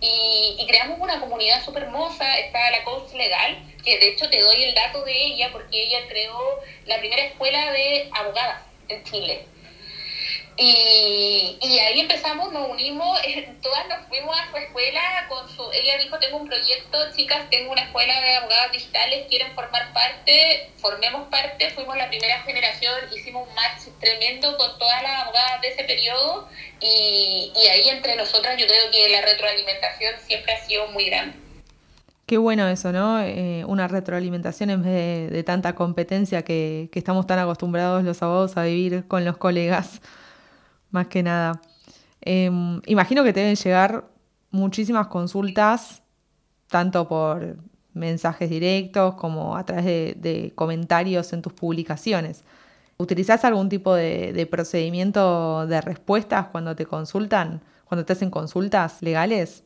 y, 0.02 0.66
creamos 0.66 0.98
una 0.98 1.20
comunidad 1.20 1.64
súper 1.64 1.84
hermosa. 1.84 2.38
Está 2.38 2.70
la 2.70 2.84
coach 2.84 3.12
legal, 3.14 3.56
que 3.84 3.98
de 3.98 4.08
hecho 4.08 4.28
te 4.28 4.40
doy 4.40 4.64
el 4.64 4.74
dato 4.74 5.04
de 5.04 5.12
ella 5.12 5.50
porque 5.52 5.84
ella 5.84 6.00
creó 6.08 6.60
la 6.86 6.98
primera 6.98 7.22
escuela 7.22 7.70
de 7.70 8.10
abogadas 8.12 8.62
en 8.88 9.04
Chile. 9.04 9.46
Y, 10.56 11.56
y, 11.62 11.78
ahí 11.78 12.00
empezamos, 12.00 12.52
nos 12.52 12.68
unimos, 12.68 13.18
todas 13.62 13.88
nos 13.88 14.06
fuimos 14.08 14.38
a 14.38 14.50
su 14.50 14.56
escuela 14.58 15.00
con 15.28 15.48
su, 15.48 15.62
ella 15.72 15.96
dijo, 15.96 16.18
tengo 16.18 16.36
un 16.36 16.46
proyecto, 16.46 16.98
chicas, 17.16 17.48
tengo 17.48 17.72
una 17.72 17.82
escuela 17.82 18.20
de 18.20 18.36
abogadas 18.36 18.70
digitales, 18.70 19.26
quieren 19.30 19.54
formar 19.54 19.92
parte, 19.94 20.70
formemos 20.76 21.28
parte, 21.28 21.70
fuimos 21.70 21.96
la 21.96 22.08
primera 22.08 22.42
generación, 22.42 22.94
hicimos 23.14 23.48
un 23.48 23.54
match 23.54 23.84
tremendo 23.98 24.58
con 24.58 24.78
todas 24.78 25.02
las 25.02 25.22
abogadas 25.22 25.62
de 25.62 25.68
ese 25.68 25.84
periodo 25.84 26.48
y, 26.80 27.50
y 27.56 27.68
ahí 27.68 27.88
entre 27.88 28.14
nosotras 28.16 28.58
yo 28.58 28.66
creo 28.66 28.90
que 28.90 29.08
la 29.08 29.22
retroalimentación 29.22 30.14
siempre 30.26 30.52
ha 30.52 30.66
sido 30.66 30.86
muy 30.88 31.06
grande. 31.06 31.42
Qué 32.26 32.38
bueno 32.38 32.68
eso, 32.68 32.92
¿no? 32.92 33.20
Eh, 33.22 33.64
una 33.66 33.88
retroalimentación 33.88 34.70
en 34.70 34.82
vez 34.82 35.30
de, 35.30 35.42
tanta 35.44 35.74
competencia 35.74 36.42
que, 36.42 36.88
que 36.92 36.98
estamos 36.98 37.26
tan 37.26 37.38
acostumbrados 37.38 38.04
los 38.04 38.22
abogados 38.22 38.56
a 38.56 38.64
vivir 38.64 39.06
con 39.08 39.24
los 39.24 39.38
colegas 39.38 40.00
más 40.92 41.08
que 41.08 41.22
nada. 41.22 41.60
Em, 42.20 42.80
imagino 42.86 43.24
que 43.24 43.32
te 43.32 43.40
deben 43.40 43.56
llegar 43.56 44.04
muchísimas 44.50 45.08
consultas, 45.08 46.02
tanto 46.68 47.08
por 47.08 47.56
mensajes 47.94 48.48
directos 48.48 49.14
como 49.16 49.56
a 49.56 49.66
través 49.66 49.84
de, 49.84 50.52
comentarios 50.54 51.32
en 51.32 51.42
tus 51.42 51.52
publicaciones. 51.52 52.44
¿Utilizas 52.96 53.44
algún 53.44 53.68
tipo 53.68 53.94
de, 53.94 54.46
procedimiento 54.50 55.66
de 55.66 55.80
respuestas 55.80 56.46
cuando 56.52 56.76
te 56.76 56.86
consultan, 56.86 57.60
cuando 57.84 58.04
te 58.04 58.12
hacen 58.12 58.30
consultas 58.30 59.02
legales? 59.02 59.64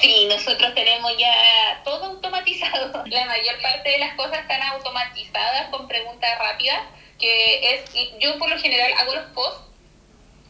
Sí, 0.00 0.26
nosotros 0.28 0.74
tenemos 0.74 1.12
ya 1.18 1.82
todo 1.84 2.06
automatizado. 2.06 3.04
La 3.06 3.26
mayor 3.26 3.54
parte 3.62 3.90
de 3.90 3.98
las 3.98 4.14
cosas 4.14 4.40
están 4.40 4.62
automatizadas 4.62 5.68
con 5.70 5.86
preguntas 5.86 6.30
rápidas 6.38 6.80
que 7.18 7.74
es, 7.74 7.90
yo 8.20 8.38
por 8.38 8.50
lo 8.50 8.58
general 8.58 8.92
hago 8.98 9.14
los 9.14 9.24
posts 9.30 9.62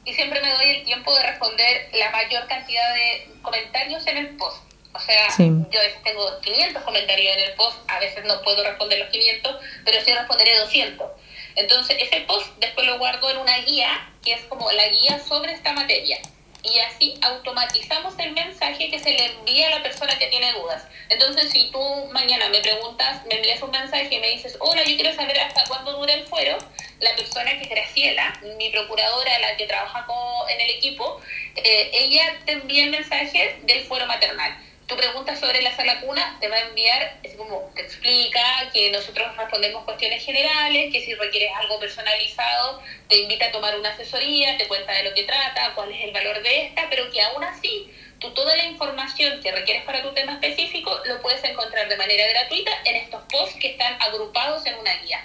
y 0.07 0.15
siempre 0.15 0.41
me 0.41 0.51
doy 0.53 0.71
el 0.71 0.85
tiempo 0.85 1.15
de 1.15 1.23
responder 1.25 1.91
la 1.93 2.11
mayor 2.11 2.47
cantidad 2.47 2.95
de 2.95 3.29
comentarios 3.43 4.07
en 4.07 4.17
el 4.17 4.37
post. 4.37 4.63
O 4.95 5.01
sea, 5.01 5.29
yo 5.37 5.81
tengo 6.05 6.41
500 6.41 6.83
comentarios 6.83 7.37
en 7.37 7.43
el 7.43 7.53
post, 7.55 7.77
a 7.89 7.99
veces 7.99 8.25
no 8.25 8.41
puedo 8.41 8.65
responder 8.65 9.01
los 9.01 9.11
500, 9.11 9.57
pero 9.85 10.01
sí 10.03 10.15
responderé 10.15 10.57
200. 10.59 11.11
Entonces, 11.57 11.99
ese 12.01 12.21
post 12.21 12.47
después 12.61 12.87
lo 12.87 12.99
guardo 12.99 13.29
en 13.29 13.37
una 13.37 13.59
guía, 13.59 14.11
que 14.25 14.33
es 14.33 14.41
como 14.45 14.73
la 14.73 14.89
guía 14.89 15.19
sobre 15.19 15.53
esta 15.53 15.73
materia 15.73 16.19
y 16.63 16.79
así 16.81 17.19
automatizamos 17.23 18.15
el 18.19 18.33
mensaje 18.33 18.91
que 18.91 18.99
se 18.99 19.13
le 19.13 19.27
envía 19.27 19.69
a 19.69 19.79
la 19.79 19.83
persona 19.83 20.19
que 20.19 20.27
tiene 20.27 20.53
dudas. 20.53 20.87
Entonces, 21.09 21.51
si 21.51 21.71
tú 21.71 21.81
mañana 22.13 22.49
me 22.49 22.61
preguntas, 22.61 23.25
me 23.27 23.37
envías 23.37 23.63
un 23.63 23.71
mensaje 23.71 24.09
y 24.11 24.19
me 24.19 24.31
dices, 24.31 24.57
hola, 24.61 24.83
yo 24.85 24.97
quiero 24.97 25.15
saber 25.15 25.39
hasta 25.39 25.65
cuándo 25.69 25.93
dura 25.93 26.13
el 26.13 26.27
fuero, 26.27 26.59
la 27.01 27.15
persona 27.15 27.51
que 27.53 27.63
es 27.63 27.69
Graciela, 27.69 28.41
mi 28.59 28.71
procuradora, 28.71 29.39
la 29.39 29.57
que 29.57 29.67
trabaja 29.67 30.07
en 30.49 30.61
el 30.61 30.71
equipo, 30.71 31.21
eh, 31.57 31.91
ella 31.93 32.37
te 32.45 32.53
envía 32.53 32.85
el 32.85 32.91
mensaje 32.91 33.59
del 33.65 33.85
fuero 33.85 34.07
maternal 34.07 34.57
tu 34.87 34.97
pregunta 34.97 35.35
sobre 35.35 35.63
la 35.63 35.75
sala 35.75 36.01
cuna 36.01 36.37
te 36.41 36.49
va 36.49 36.57
a 36.57 36.69
enviar, 36.69 37.19
es 37.23 37.35
como 37.35 37.71
te 37.75 37.83
explica 37.83 38.41
que 38.73 38.91
nosotros 38.93 39.37
respondemos 39.37 39.85
cuestiones 39.85 40.25
generales, 40.25 40.93
que 40.93 41.05
si 41.05 41.15
requieres 41.15 41.51
algo 41.57 41.81
personalizado, 41.81 42.81
te 43.09 43.19
invita 43.19 43.47
a 43.47 43.53
tomar 43.53 43.79
una 43.79 43.91
asesoría, 43.91 44.57
te 44.57 44.69
cuenta 44.69 44.93
de 44.93 45.03
lo 45.05 45.15
que 45.15 45.25
trata, 45.25 45.75
cuál 45.75 45.91
es 45.91 46.05
el 46.05 46.13
valor 46.13 46.41
de 46.41 46.67
esta, 46.67 46.83
pero 46.89 47.11
que 47.11 47.21
aún 47.21 47.43
así 47.43 47.91
tú 48.21 48.33
toda 48.33 48.55
la 48.57 48.65
información 48.65 49.41
que 49.43 49.51
requieres 49.51 49.85
para 49.85 50.03
tu 50.03 50.15
tema 50.15 50.35
específico 50.35 50.93
lo 51.07 51.21
puedes 51.21 51.43
encontrar 51.43 51.89
de 51.89 51.97
manera 51.97 52.25
gratuita 52.29 52.71
en 52.85 52.97
estos 52.97 53.23
posts 53.31 53.57
que 53.61 53.73
están 53.73 54.01
agrupados 54.01 54.65
en 54.67 54.77
una 54.79 54.95
guía. 55.03 55.19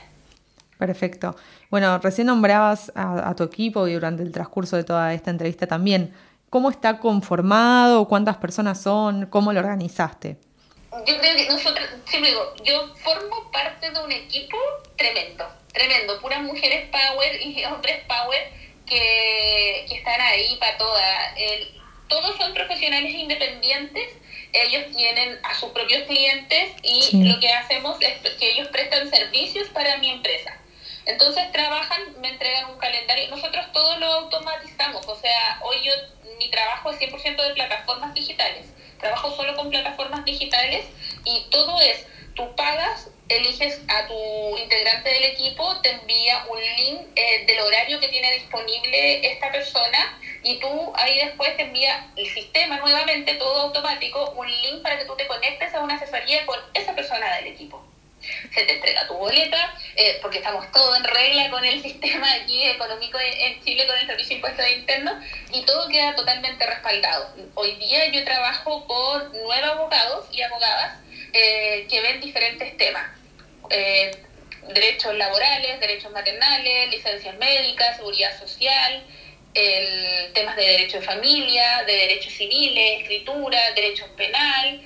Perfecto. 0.79 1.35
Bueno, 1.69 1.99
recién 1.99 2.25
nombrabas 2.25 2.91
a, 2.95 3.29
a 3.29 3.35
tu 3.35 3.43
equipo 3.43 3.87
y 3.87 3.93
durante 3.93 4.23
el 4.23 4.31
transcurso 4.31 4.75
de 4.75 4.83
toda 4.83 5.13
esta 5.13 5.29
entrevista 5.29 5.67
también 5.67 6.13
¿Cómo 6.51 6.69
está 6.69 6.99
conformado? 6.99 8.09
¿Cuántas 8.09 8.35
personas 8.35 8.81
son? 8.81 9.27
¿Cómo 9.27 9.53
lo 9.53 9.61
organizaste? 9.61 10.35
Yo 11.07 11.17
creo 11.17 11.33
que 11.37 11.47
nosotros, 11.47 11.87
siempre 12.05 12.31
digo, 12.31 12.53
yo 12.65 12.93
formo 12.95 13.49
parte 13.53 13.89
de 13.89 14.03
un 14.03 14.11
equipo 14.11 14.57
tremendo, 14.97 15.47
tremendo, 15.71 16.19
puras 16.19 16.41
mujeres 16.41 16.89
power 16.89 17.41
y 17.41 17.63
hombres 17.63 18.03
power 18.05 18.51
que, 18.85 19.85
están 19.85 20.19
ahí 20.19 20.57
para 20.59 20.77
todas. 20.77 21.05
todos 22.09 22.35
son 22.35 22.53
profesionales 22.53 23.13
independientes, 23.13 24.09
ellos 24.51 24.93
tienen 24.93 25.39
a 25.43 25.55
sus 25.55 25.69
propios 25.69 26.03
clientes 26.03 26.73
y 26.83 27.29
lo 27.29 27.39
que 27.39 27.47
hacemos 27.47 27.95
es 28.01 28.29
que 28.29 28.51
ellos 28.51 28.67
prestan 28.67 29.09
servicios 29.09 29.69
para 29.69 29.99
mi 29.99 30.09
empresa. 30.09 30.57
Entonces 31.05 31.49
trabajan, 31.53 32.01
me 32.19 32.27
entregan 32.27 32.71
un 32.71 32.77
calendario, 32.77 33.29
nosotros 33.29 33.71
todo 33.71 33.97
lo 33.99 34.05
automatizamos, 34.07 35.07
o 35.07 35.15
sea, 35.15 35.61
hoy 35.63 35.77
yo 35.83 35.93
trabajo 36.61 36.91
es 36.91 36.99
100% 36.99 37.47
de 37.47 37.53
plataformas 37.53 38.13
digitales. 38.13 38.65
Trabajo 38.99 39.35
solo 39.35 39.55
con 39.55 39.69
plataformas 39.69 40.23
digitales 40.25 40.85
y 41.25 41.45
todo 41.49 41.81
es, 41.81 42.05
tú 42.35 42.55
pagas, 42.55 43.09
eliges 43.29 43.81
a 43.87 44.07
tu 44.07 44.57
integrante 44.57 45.09
del 45.09 45.23
equipo, 45.23 45.81
te 45.81 45.89
envía 45.89 46.45
un 46.49 46.59
link 46.59 46.99
eh, 47.15 47.45
del 47.47 47.59
horario 47.61 47.99
que 47.99 48.09
tiene 48.09 48.31
disponible 48.33 49.25
esta 49.27 49.51
persona 49.51 50.19
y 50.43 50.59
tú 50.59 50.91
ahí 50.95 51.17
después 51.17 51.55
te 51.57 51.63
envía 51.63 52.11
el 52.15 52.27
sistema 52.27 52.77
nuevamente, 52.77 53.35
todo 53.35 53.61
automático, 53.61 54.31
un 54.31 54.47
link 54.47 54.83
para 54.83 54.99
que 54.99 55.05
tú 55.05 55.15
te 55.15 55.25
conectes 55.25 55.73
a 55.73 55.81
una 55.81 55.95
asesoría 55.95 56.45
con 56.45 56.59
esa 56.73 56.93
persona 56.93 57.37
del 57.37 57.47
equipo 57.47 57.90
se 58.53 58.63
te 58.63 58.73
entrega 58.73 59.07
tu 59.07 59.13
boleta, 59.15 59.75
eh, 59.95 60.19
porque 60.21 60.39
estamos 60.39 60.71
todos 60.71 60.97
en 60.97 61.03
regla 61.03 61.49
con 61.49 61.63
el 61.63 61.81
sistema 61.83 62.27
aquí 62.33 62.63
económico 62.63 63.17
en 63.19 63.63
Chile, 63.63 63.85
con 63.87 63.97
el 63.97 64.07
Servicio 64.07 64.29
de 64.29 64.35
Impuestos 64.35 64.65
Internos, 64.69 65.15
y 65.53 65.61
todo 65.63 65.87
queda 65.89 66.15
totalmente 66.15 66.65
respaldado. 66.65 67.35
Hoy 67.55 67.75
día 67.75 68.07
yo 68.07 68.23
trabajo 68.23 68.85
con 68.85 69.31
nueve 69.43 69.67
abogados 69.67 70.27
y 70.31 70.41
abogadas 70.41 70.99
eh, 71.33 71.87
que 71.89 72.01
ven 72.01 72.21
diferentes 72.21 72.77
temas. 72.77 73.09
Eh, 73.69 74.11
derechos 74.73 75.15
laborales, 75.15 75.79
derechos 75.79 76.11
maternales, 76.11 76.89
licencias 76.89 77.35
médicas, 77.37 77.97
seguridad 77.97 78.37
social, 78.39 79.03
el, 79.53 80.33
temas 80.33 80.55
de 80.55 80.63
derecho 80.63 80.99
de 80.99 81.05
familia, 81.05 81.83
de 81.85 81.93
derechos 81.93 82.33
civiles, 82.33 83.01
escritura, 83.01 83.71
derechos 83.71 84.07
penal, 84.15 84.81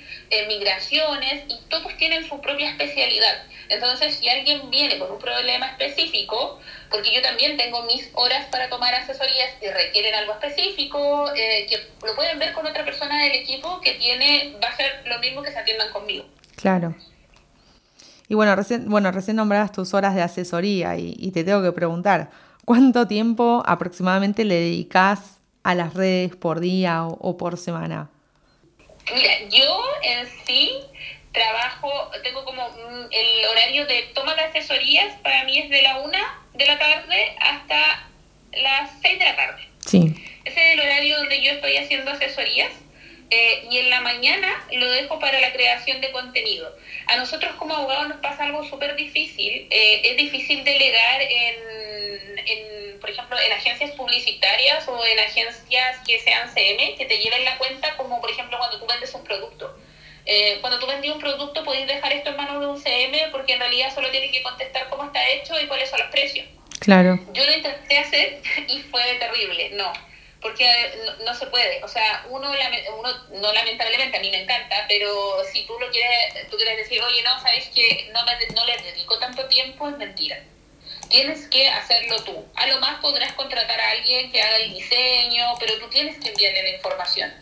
migraciones, 0.47 1.43
y 1.47 1.59
todos 1.69 1.95
tienen 1.97 2.27
su 2.27 2.39
propia 2.41 2.69
especialidad. 2.71 3.43
Entonces, 3.69 4.15
si 4.15 4.29
alguien 4.29 4.69
viene 4.69 4.99
con 4.99 5.11
un 5.11 5.19
problema 5.19 5.67
específico, 5.67 6.59
porque 6.89 7.13
yo 7.13 7.21
también 7.21 7.57
tengo 7.57 7.83
mis 7.83 8.09
horas 8.13 8.45
para 8.51 8.69
tomar 8.69 8.93
asesorías 8.93 9.49
y 9.61 9.67
requieren 9.67 10.13
algo 10.15 10.33
específico, 10.33 11.31
eh, 11.35 11.65
que 11.69 11.77
lo 12.05 12.15
pueden 12.15 12.37
ver 12.37 12.53
con 12.53 12.65
otra 12.65 12.85
persona 12.85 13.23
del 13.23 13.33
equipo 13.33 13.81
que 13.81 13.93
tiene, 13.93 14.55
va 14.63 14.67
a 14.67 14.75
ser 14.75 15.03
lo 15.05 15.19
mismo 15.19 15.41
que 15.41 15.51
se 15.51 15.59
atiendan 15.59 15.91
conmigo. 15.91 16.25
Claro. 16.55 16.95
Y 18.27 18.35
bueno, 18.35 18.55
recién, 18.55 18.89
bueno, 18.89 19.11
recién 19.11 19.35
nombradas 19.35 19.71
tus 19.71 19.93
horas 19.93 20.15
de 20.15 20.21
asesoría 20.21 20.95
y 20.97 21.31
te 21.31 21.43
tengo 21.43 21.61
que 21.61 21.71
preguntar, 21.71 22.29
¿Cuánto 22.65 23.05
tiempo 23.05 23.61
aproximadamente 23.67 24.43
le 24.43 24.55
dedicas 24.55 25.39
a 25.61 25.75
las 25.75 25.93
redes 25.93 26.35
por 26.35 26.59
día 26.59 27.05
o, 27.05 27.37
por 27.37 27.57
semana? 27.57 28.09
Mira, 29.13 29.33
yo 29.49 29.83
en 30.03 30.27
sí 30.45 30.71
trabajo, 31.31 32.11
tengo 32.23 32.43
como 32.45 32.67
el 33.11 33.45
horario 33.45 33.85
de 33.85 34.03
toma 34.13 34.35
de 34.35 34.41
asesorías, 34.41 35.13
para 35.21 35.43
mí 35.43 35.59
es 35.59 35.69
de 35.69 35.81
la 35.81 35.99
una 35.99 36.41
de 36.53 36.65
la 36.65 36.79
tarde 36.79 37.35
hasta 37.39 38.07
las 38.53 38.89
seis 39.01 39.19
de 39.19 39.25
la 39.25 39.35
tarde. 39.35 39.67
Sí. 39.85 40.15
Ese 40.45 40.67
es 40.67 40.73
el 40.73 40.79
horario 40.79 41.17
donde 41.17 41.41
yo 41.41 41.51
estoy 41.51 41.77
haciendo 41.77 42.11
asesorías. 42.11 42.71
Eh, 43.31 43.67
y 43.71 43.79
en 43.79 43.89
la 43.89 44.01
mañana 44.01 44.63
lo 44.71 44.89
dejo 44.91 45.17
para 45.19 45.39
la 45.39 45.51
creación 45.51 45.99
de 45.99 46.11
contenido. 46.11 46.75
A 47.07 47.17
nosotros 47.17 47.55
como 47.55 47.75
abogados 47.75 48.09
nos 48.09 48.19
pasa 48.19 48.43
algo 48.43 48.63
súper 48.63 48.95
difícil. 48.95 49.67
Eh, 49.71 50.01
es 50.03 50.17
difícil 50.17 50.63
delegar 50.63 51.21
en, 51.21 52.74
en 53.45 53.53
agencias 53.53 53.91
publicitarias 53.91 54.87
o 54.87 55.05
en 55.05 55.19
agencias 55.19 55.99
que 56.05 56.19
sean 56.19 56.53
CM, 56.53 56.95
que 56.95 57.05
te 57.05 57.17
lleven 57.17 57.45
la 57.45 57.57
cuenta, 57.57 57.95
como 57.97 58.19
por 58.19 58.29
ejemplo 58.31 58.57
cuando 58.57 58.79
tú 58.79 58.87
vendes 58.87 59.13
un 59.13 59.23
producto. 59.23 59.77
Eh, 60.25 60.57
cuando 60.61 60.79
tú 60.79 60.87
vendes 60.87 61.11
un 61.11 61.19
producto 61.19 61.63
podéis 61.63 61.85
dejar 61.85 62.11
esto 62.11 62.31
en 62.31 62.37
manos 62.37 62.59
de 62.59 62.65
un 62.65 62.81
CM 62.81 63.29
porque 63.31 63.53
en 63.53 63.59
realidad 63.59 63.93
solo 63.93 64.09
tienes 64.09 64.31
que 64.31 64.41
contestar 64.41 64.89
cómo 64.89 65.03
está 65.03 65.27
hecho 65.29 65.59
y 65.59 65.67
cuáles 65.67 65.89
son 65.89 65.99
los 65.99 66.09
precios. 66.09 66.47
Claro. 66.79 67.19
Yo 67.33 67.45
lo 67.45 67.53
intenté 67.53 67.97
hacer 67.99 68.41
y 68.67 68.79
fue 68.81 69.03
terrible. 69.19 69.69
No, 69.73 69.93
porque 70.41 70.67
no, 71.23 71.33
se 71.33 71.47
puede. 71.47 71.83
O 71.83 71.87
sea, 71.87 72.25
uno, 72.29 72.51
uno, 72.99 73.09
no 73.41 73.53
lamentablemente, 73.53 74.17
a 74.17 74.21
mí 74.21 74.29
me 74.29 74.43
encanta, 74.43 74.85
pero 74.87 75.43
si 75.51 75.65
tú 75.65 75.79
lo 75.79 75.89
quieres, 75.91 76.49
tú 76.49 76.57
quieres 76.57 76.77
decir, 76.77 77.01
oye, 77.01 77.21
no, 77.23 77.39
sabes 77.41 77.67
que 77.69 78.09
no, 78.13 78.19
no 78.23 78.65
le 78.65 78.77
dedico 78.77 79.19
tanto 79.19 79.45
tiempo, 79.47 79.89
es 79.89 79.97
mentira. 79.97 80.43
Tienes 81.15 81.47
que 81.47 81.69
hacerlo 81.69 82.21
tú. 82.25 82.45
A 82.55 82.67
lo 82.67 82.77
más 82.81 82.99
podrás 82.99 83.31
contratar 83.35 83.79
a 83.79 83.91
alguien 83.91 84.29
que 84.33 84.41
haga 84.41 84.57
el 84.57 84.73
diseño, 84.73 85.45
pero 85.61 85.79
tú 85.79 85.87
tienes 85.87 86.17
que 86.19 86.27
enviarle 86.27 86.61
la 86.63 86.69
información. 86.71 87.33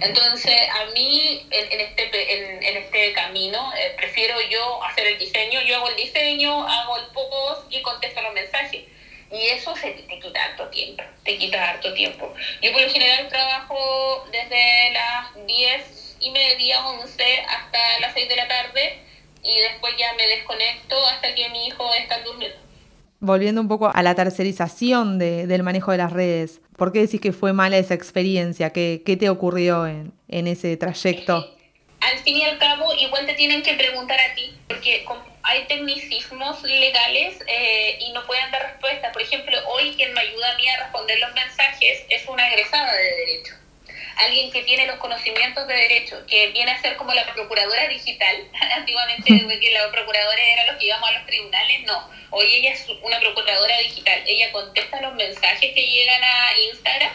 Entonces, 0.00 0.56
a 0.70 0.84
mí, 0.94 1.44
en, 1.50 1.80
este, 1.80 2.68
en, 2.68 2.76
este 2.76 3.12
camino, 3.14 3.72
eh, 3.76 3.94
prefiero 3.96 4.40
yo 4.42 4.80
hacer 4.84 5.08
el 5.08 5.18
diseño. 5.18 5.60
Yo 5.62 5.74
hago 5.74 5.88
el 5.88 5.96
diseño, 5.96 6.68
hago 6.68 6.98
el 6.98 7.06
post 7.06 7.66
y 7.68 7.82
contesto 7.82 8.22
los 8.22 8.32
mensajes 8.32 8.84
y 9.32 9.46
eso 9.48 9.74
se 9.74 9.90
te 9.90 10.20
quita 10.20 10.44
harto 10.44 10.68
tiempo, 10.68 11.02
te 11.24 11.36
quita 11.36 11.70
harto 11.70 11.92
tiempo. 11.94 12.32
Yo 12.62 12.70
por 12.70 12.80
lo 12.80 12.90
general 12.90 13.28
trabajo 13.28 14.24
desde 14.30 14.92
las 14.92 15.46
10 15.48 16.16
y 16.20 16.30
media, 16.30 16.86
11 16.86 17.40
hasta 17.40 17.98
las 17.98 18.14
6 18.14 18.28
de 18.28 18.36
la 18.36 18.46
tarde 18.46 19.00
y 19.42 19.58
después 19.62 19.96
ya 19.98 20.12
me 20.12 20.28
desconecto 20.28 21.04
hasta 21.08 21.34
que 21.34 21.48
mi 21.48 21.66
hijo 21.66 21.92
está 21.94 22.20
durmiendo. 22.20 22.66
Volviendo 23.20 23.60
un 23.60 23.68
poco 23.68 23.90
a 23.92 24.02
la 24.02 24.14
tercerización 24.14 25.18
de, 25.18 25.46
del 25.46 25.62
manejo 25.62 25.90
de 25.92 25.98
las 25.98 26.12
redes, 26.12 26.60
¿por 26.76 26.92
qué 26.92 27.00
decís 27.00 27.20
que 27.20 27.32
fue 27.32 27.52
mala 27.52 27.78
esa 27.78 27.94
experiencia? 27.94 28.70
¿Qué, 28.70 29.02
qué 29.04 29.16
te 29.16 29.30
ocurrió 29.30 29.86
en, 29.86 30.12
en 30.28 30.46
ese 30.46 30.76
trayecto? 30.76 31.56
al 32.00 32.18
fin 32.20 32.36
y 32.36 32.44
al 32.44 32.58
cabo, 32.58 32.92
igual 32.94 33.26
te 33.26 33.34
tienen 33.34 33.62
que 33.62 33.74
preguntar 33.74 34.18
a 34.20 34.34
ti, 34.34 34.54
porque 34.68 35.04
hay 35.42 35.66
tecnicismos 35.66 36.62
legales 36.62 37.38
eh, 37.46 37.98
y 38.00 38.12
no 38.12 38.24
pueden 38.26 38.50
dar 38.50 38.62
respuesta. 38.62 39.12
Por 39.12 39.22
ejemplo, 39.22 39.56
hoy 39.68 39.94
quien 39.96 40.12
me 40.12 40.20
ayuda 40.20 40.52
a 40.52 40.56
mí 40.56 40.68
a 40.68 40.84
responder 40.84 41.18
los 41.18 41.32
mensajes 41.34 42.04
es 42.08 42.28
una 42.28 42.48
egresada 42.48 42.92
de 42.92 43.02
derecho. 43.02 43.54
Alguien 44.16 44.50
que 44.50 44.62
tiene 44.62 44.86
los 44.86 44.96
conocimientos 44.96 45.66
de 45.66 45.74
derecho, 45.74 46.24
que 46.26 46.48
viene 46.48 46.70
a 46.70 46.80
ser 46.80 46.96
como 46.96 47.12
la 47.12 47.24
procuradora 47.32 47.88
digital. 47.88 48.48
Antiguamente 48.76 49.46
la 49.72 49.90
procuradora 49.90 50.42
era 50.42 50.66
los 50.66 50.76
que 50.76 50.86
íbamos 50.86 51.08
a 51.08 51.12
los 51.12 51.26
tribunales, 51.26 51.82
no. 51.82 52.10
Hoy 52.30 52.46
ella 52.54 52.72
es 52.72 52.86
una 53.02 53.20
procuradora 53.20 53.78
digital. 53.78 54.22
Ella 54.26 54.50
contesta 54.52 55.00
los 55.00 55.14
mensajes 55.14 55.74
que 55.74 55.82
llegan 55.82 56.22
a 56.22 56.58
Instagram 56.72 57.12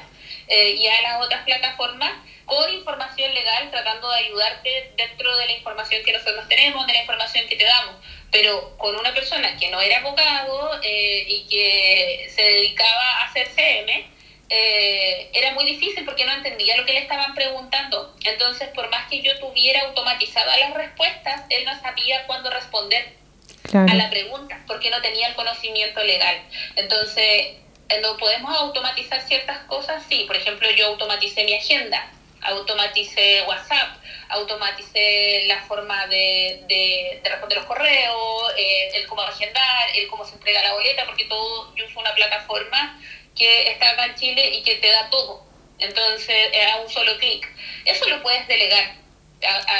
eh, 0.47 0.75
y 0.77 0.87
a 0.87 1.01
las 1.01 1.25
otras 1.25 1.43
plataformas 1.43 2.11
con 2.45 2.73
información 2.73 3.33
legal, 3.33 3.71
tratando 3.71 4.09
de 4.09 4.17
ayudarte 4.17 4.91
dentro 4.97 5.35
de 5.37 5.45
la 5.45 5.51
información 5.53 6.03
que 6.03 6.11
nosotros 6.11 6.47
tenemos, 6.49 6.85
de 6.85 6.93
la 6.93 7.01
información 7.01 7.47
que 7.47 7.55
te 7.55 7.63
damos. 7.63 7.95
Pero 8.29 8.77
con 8.77 8.95
una 8.95 9.13
persona 9.13 9.57
que 9.57 9.69
no 9.69 9.79
era 9.79 9.99
abogado 9.99 10.79
eh, 10.83 11.25
y 11.27 11.47
que 11.49 12.29
se 12.29 12.41
dedicaba 12.41 13.21
a 13.21 13.23
hacer 13.25 13.47
CM, 13.47 14.05
eh, 14.53 15.29
era 15.33 15.53
muy 15.53 15.63
difícil 15.63 16.03
porque 16.03 16.25
no 16.25 16.33
entendía 16.33 16.75
lo 16.75 16.85
que 16.85 16.91
le 16.91 16.99
estaban 16.99 17.33
preguntando. 17.33 18.13
Entonces, 18.25 18.67
por 18.75 18.89
más 18.89 19.07
que 19.07 19.21
yo 19.21 19.39
tuviera 19.39 19.79
automatizadas 19.87 20.59
las 20.59 20.73
respuestas, 20.73 21.43
él 21.49 21.63
no 21.63 21.79
sabía 21.79 22.27
cuándo 22.27 22.49
responder 22.49 23.13
a 23.73 23.93
la 23.93 24.09
pregunta 24.09 24.59
porque 24.67 24.89
no 24.89 25.01
tenía 25.01 25.29
el 25.29 25.35
conocimiento 25.35 26.03
legal. 26.03 26.35
Entonces, 26.75 27.53
no 28.01 28.17
podemos 28.17 28.53
automatizar 28.57 29.21
ciertas 29.21 29.59
cosas, 29.67 30.03
sí. 30.09 30.25
Por 30.27 30.35
ejemplo, 30.35 30.69
yo 30.71 30.87
automaticé 30.87 31.45
mi 31.45 31.53
agenda, 31.53 32.11
automaticé 32.41 33.43
WhatsApp, 33.47 33.99
automaticé 34.27 35.45
la 35.45 35.61
forma 35.61 36.07
de, 36.07 36.65
de, 36.67 37.21
responder 37.23 37.57
los 37.59 37.67
correos, 37.67 38.53
eh, 38.57 38.91
el 38.95 39.07
cómo 39.07 39.21
agendar, 39.21 39.87
el 39.95 40.09
cómo 40.09 40.25
se 40.25 40.33
entrega 40.33 40.61
la 40.61 40.73
boleta, 40.73 41.05
porque 41.05 41.23
todo, 41.23 41.73
yo 41.73 41.85
uso 41.85 42.01
una 42.01 42.13
plataforma 42.13 42.99
que 43.35 43.71
está 43.71 43.91
acá 43.91 44.05
en 44.05 44.15
Chile 44.15 44.55
y 44.55 44.63
que 44.63 44.75
te 44.75 44.89
da 44.89 45.09
todo. 45.09 45.43
Entonces, 45.79 46.51
a 46.71 46.77
un 46.77 46.89
solo 46.89 47.17
clic. 47.17 47.47
Eso 47.85 48.07
lo 48.07 48.21
puedes 48.21 48.47
delegar 48.47 49.01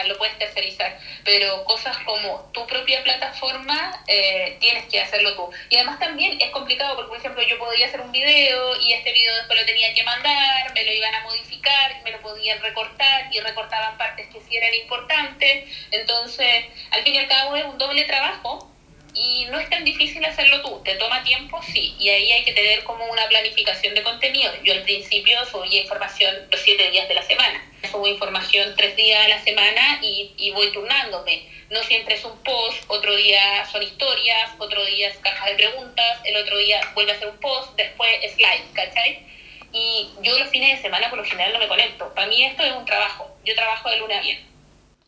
lo 0.07 0.17
puedes 0.17 0.37
tercerizar, 0.37 0.97
pero 1.23 1.63
cosas 1.65 1.97
como 1.99 2.49
tu 2.53 2.65
propia 2.65 3.03
plataforma 3.03 4.03
eh, 4.07 4.57
tienes 4.59 4.85
que 4.85 4.99
hacerlo 4.99 5.35
tú. 5.35 5.49
Y 5.69 5.75
además 5.75 5.99
también 5.99 6.39
es 6.41 6.49
complicado 6.51 6.95
porque, 6.95 7.09
por 7.09 7.17
ejemplo, 7.17 7.43
yo 7.43 7.57
podía 7.57 7.87
hacer 7.87 8.01
un 8.01 8.11
video 8.11 8.79
y 8.81 8.93
este 8.93 9.11
video 9.11 9.35
después 9.35 9.59
lo 9.59 9.65
tenía 9.65 9.93
que 9.93 10.03
mandar, 10.03 10.73
me 10.73 10.83
lo 10.83 10.91
iban 10.91 11.13
a 11.13 11.23
modificar, 11.23 12.01
me 12.03 12.11
lo 12.11 12.21
podían 12.21 12.59
recortar 12.61 13.29
y 13.31 13.39
recortaban 13.39 13.97
partes 13.97 14.27
que 14.27 14.41
sí 14.41 14.57
eran 14.57 14.73
importantes. 14.73 15.69
Entonces, 15.91 16.65
al 16.91 17.03
fin 17.03 17.15
y 17.15 17.17
al 17.19 17.27
cabo 17.27 17.55
es 17.55 17.65
un 17.65 17.77
doble 17.77 18.03
trabajo 18.05 18.70
y 19.13 19.45
no 19.45 19.59
es 19.59 19.69
tan 19.69 19.83
difícil 19.83 20.23
hacerlo 20.25 20.61
tú, 20.61 20.81
te 20.83 20.95
toma 20.95 21.23
tiempo, 21.23 21.61
sí, 21.63 21.95
y 21.99 22.09
ahí 22.09 22.31
hay 22.31 22.43
que 22.43 22.53
tener 22.53 22.83
como 22.83 23.05
una 23.05 23.27
planificación 23.27 23.93
de 23.95 24.03
contenido. 24.03 24.51
Yo 24.63 24.73
al 24.73 24.83
principio 24.83 25.43
subía 25.45 25.81
información 25.81 26.35
los 26.49 26.61
siete 26.61 26.89
días 26.91 27.07
de 27.07 27.15
la 27.15 27.23
semana, 27.23 27.63
subo 27.91 28.07
información 28.07 28.73
tres 28.77 28.95
días 28.95 29.25
a 29.25 29.27
la 29.27 29.43
semana 29.43 29.99
y, 30.01 30.31
y 30.37 30.51
voy 30.51 30.71
turnándome. 30.71 31.49
No 31.69 31.81
siempre 31.83 32.15
es 32.15 32.25
un 32.25 32.37
post, 32.43 32.83
otro 32.87 33.15
día 33.15 33.65
son 33.71 33.81
historias, 33.81 34.51
otro 34.57 34.83
día 34.85 35.07
es 35.07 35.17
caja 35.17 35.47
de 35.47 35.55
preguntas, 35.55 36.19
el 36.25 36.35
otro 36.35 36.57
día 36.57 36.81
vuelve 36.93 37.13
a 37.13 37.19
ser 37.19 37.29
un 37.29 37.37
post, 37.37 37.75
después 37.77 38.09
slide, 38.33 38.73
¿cachai? 38.73 39.25
Y 39.71 40.09
yo 40.21 40.37
los 40.37 40.49
fines 40.49 40.75
de 40.75 40.81
semana 40.81 41.09
por 41.09 41.19
lo 41.19 41.23
general 41.23 41.53
no 41.53 41.59
me 41.59 41.69
conecto. 41.69 42.13
Para 42.13 42.27
mí 42.27 42.43
esto 42.43 42.63
es 42.63 42.73
un 42.73 42.83
trabajo, 42.83 43.33
yo 43.45 43.55
trabajo 43.55 43.89
de 43.89 43.97
luna 43.99 44.17
a 44.17 44.21
viernes. 44.21 44.45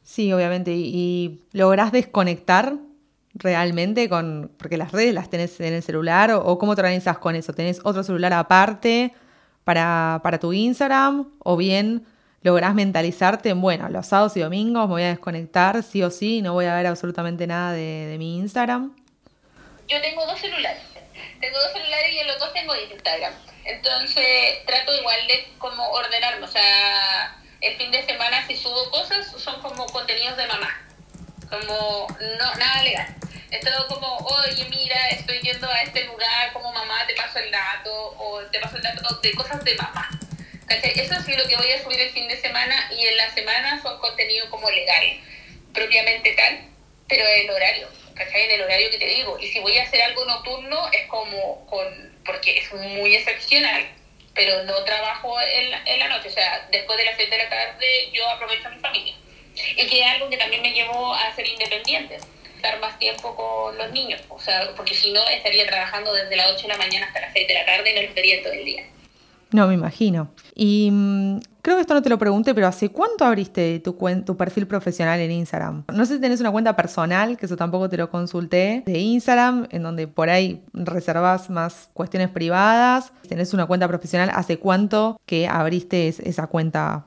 Sí, 0.03 0.31
obviamente, 0.31 0.71
y, 0.71 0.91
y 0.93 1.39
lográs 1.51 1.91
desconectar 1.91 2.73
realmente 3.35 4.09
con, 4.09 4.51
porque 4.57 4.77
las 4.77 4.91
redes 4.91 5.13
las 5.13 5.29
tenés 5.29 5.59
en 5.59 5.73
el 5.73 5.83
celular 5.83 6.31
o, 6.31 6.57
cómo 6.59 6.75
te 6.75 6.81
organizas 6.81 7.17
con 7.17 7.35
eso, 7.35 7.53
tenés 7.53 7.79
otro 7.83 8.03
celular 8.03 8.33
aparte 8.33 9.13
para, 9.63 10.19
para 10.23 10.39
tu 10.39 10.53
Instagram 10.53 11.31
o 11.39 11.57
bien 11.57 12.05
lográs 12.41 12.75
mentalizarte 12.75 13.49
en, 13.49 13.61
bueno, 13.61 13.89
los 13.89 14.07
sábados 14.07 14.35
y 14.37 14.41
domingos 14.41 14.87
me 14.87 14.93
voy 14.93 15.03
a 15.03 15.07
desconectar 15.07 15.81
sí 15.81 16.03
o 16.03 16.11
sí, 16.11 16.41
no 16.41 16.53
voy 16.53 16.65
a 16.65 16.75
ver 16.75 16.87
absolutamente 16.87 17.47
nada 17.47 17.71
de, 17.71 18.07
de 18.07 18.17
mi 18.17 18.37
Instagram. 18.37 18.95
Yo 19.87 20.01
tengo 20.01 20.25
dos 20.25 20.39
celulares, 20.39 20.83
tengo 21.39 21.57
dos 21.57 21.71
celulares 21.73 22.13
y 22.13 22.19
en 22.19 22.27
los 22.27 22.39
dos 22.39 22.53
tengo 22.53 22.73
Instagram, 22.75 23.33
entonces 23.65 24.65
trato 24.65 24.93
igual 24.95 25.27
de 25.27 25.47
como 25.57 25.89
ordenarme, 25.89 26.45
o 26.45 26.49
sea, 26.49 27.37
el 27.61 27.75
fin 27.77 27.91
de 27.91 28.05
semana 28.05 28.45
si 28.45 28.57
subo 28.57 28.91
cosas 28.91 29.25
son 29.37 29.61
como 29.61 29.85
contenidos 29.87 30.37
de 30.37 30.47
mamá 30.47 30.69
como 31.49 32.07
no, 32.19 32.55
nada 32.55 32.83
legal. 32.83 33.15
Es 33.51 33.59
todo 33.61 33.87
como, 33.87 34.17
oye, 34.17 34.65
mira, 34.69 35.09
estoy 35.09 35.39
yendo 35.41 35.69
a 35.69 35.83
este 35.83 36.03
lugar, 36.05 36.53
como 36.53 36.73
mamá, 36.73 37.05
te 37.05 37.13
paso 37.13 37.39
el 37.39 37.51
dato, 37.51 38.15
o 38.17 38.41
te 38.51 38.59
paso 38.59 38.77
el 38.77 38.81
dato 38.81 39.15
de 39.21 39.31
cosas 39.33 39.63
de 39.63 39.75
mamá. 39.75 40.09
¿Cachai? 40.65 40.91
Eso 40.95 41.15
sí 41.23 41.33
lo 41.35 41.47
que 41.47 41.55
voy 41.55 41.71
a 41.71 41.83
subir 41.83 41.99
el 41.99 42.09
fin 42.11 42.27
de 42.27 42.37
semana 42.37 42.89
y 42.97 43.05
en 43.05 43.17
la 43.17 43.29
semana 43.31 43.79
son 43.81 43.99
contenido 43.99 44.49
como 44.49 44.69
legal, 44.71 45.19
propiamente 45.73 46.33
tal, 46.33 46.61
pero 47.07 47.27
el 47.27 47.49
horario, 47.49 47.87
¿cachai? 48.15 48.43
En 48.43 48.51
el 48.51 48.61
horario 48.61 48.89
que 48.89 48.97
te 48.97 49.05
digo. 49.05 49.37
Y 49.39 49.47
si 49.49 49.59
voy 49.59 49.77
a 49.77 49.83
hacer 49.83 50.01
algo 50.01 50.25
nocturno 50.25 50.89
es 50.91 51.05
como 51.07 51.65
con, 51.67 52.17
porque 52.25 52.57
es 52.57 52.73
muy 52.73 53.15
excepcional, 53.15 53.87
pero 54.33 54.63
no 54.63 54.83
trabajo 54.83 55.39
en 55.41 55.69
la, 55.69 55.83
en 55.85 55.99
la 55.99 56.07
noche, 56.07 56.29
o 56.29 56.31
sea, 56.31 56.67
después 56.71 56.97
de 56.97 57.05
las 57.05 57.17
7 57.17 57.29
de 57.29 57.43
la 57.43 57.49
tarde 57.49 58.09
yo 58.11 58.27
aprovecho 58.29 58.67
a 58.67 58.71
mi 58.71 58.79
familia. 58.79 59.13
Y 59.77 59.87
que 59.87 60.01
es 60.01 60.07
algo 60.07 60.29
que 60.29 60.37
también 60.37 60.61
me 60.61 60.73
llevó 60.73 61.13
a 61.13 61.33
ser 61.35 61.47
independiente, 61.47 62.17
estar 62.55 62.79
más 62.79 62.97
tiempo 62.97 63.35
con 63.35 63.77
los 63.77 63.91
niños, 63.91 64.21
o 64.29 64.39
sea, 64.39 64.73
porque 64.75 64.93
si 64.93 65.11
no 65.11 65.21
estaría 65.27 65.65
trabajando 65.67 66.13
desde 66.13 66.35
las 66.35 66.51
8 66.51 66.63
de 66.63 66.67
la 66.69 66.77
mañana 66.77 67.05
hasta 67.07 67.21
las 67.21 67.33
6 67.33 67.47
de 67.47 67.53
la 67.53 67.65
tarde 67.65 67.91
y 67.91 67.95
no 67.95 68.01
estaría 68.01 68.41
todo 68.41 68.53
el 68.53 68.65
día. 68.65 68.83
No, 69.53 69.67
me 69.67 69.75
imagino. 69.75 70.29
Y 70.55 70.89
mm, 70.91 71.39
creo 71.61 71.77
que 71.77 71.81
esto 71.81 71.93
no 71.93 72.01
te 72.01 72.09
lo 72.09 72.17
pregunté, 72.17 72.55
pero 72.55 72.67
¿hace 72.67 72.89
cuánto 72.89 73.23
abriste 73.23 73.79
tu, 73.79 73.95
tu 74.25 74.35
perfil 74.35 74.65
profesional 74.65 75.19
en 75.19 75.31
Instagram? 75.31 75.83
No 75.93 76.05
sé 76.07 76.15
si 76.15 76.21
tenés 76.21 76.41
una 76.41 76.51
cuenta 76.51 76.75
personal, 76.75 77.37
que 77.37 77.45
eso 77.45 77.55
tampoco 77.55 77.87
te 77.87 77.95
lo 77.95 78.09
consulté, 78.09 78.81
de 78.83 78.97
Instagram, 78.97 79.67
en 79.69 79.83
donde 79.83 80.07
por 80.07 80.31
ahí 80.31 80.63
reservas 80.73 81.51
más 81.51 81.89
cuestiones 81.93 82.29
privadas. 82.29 83.13
Tenés 83.29 83.53
una 83.53 83.67
cuenta 83.67 83.87
profesional, 83.87 84.31
¿hace 84.33 84.57
cuánto 84.57 85.21
que 85.27 85.47
abriste 85.47 86.07
esa 86.07 86.47
cuenta 86.47 87.05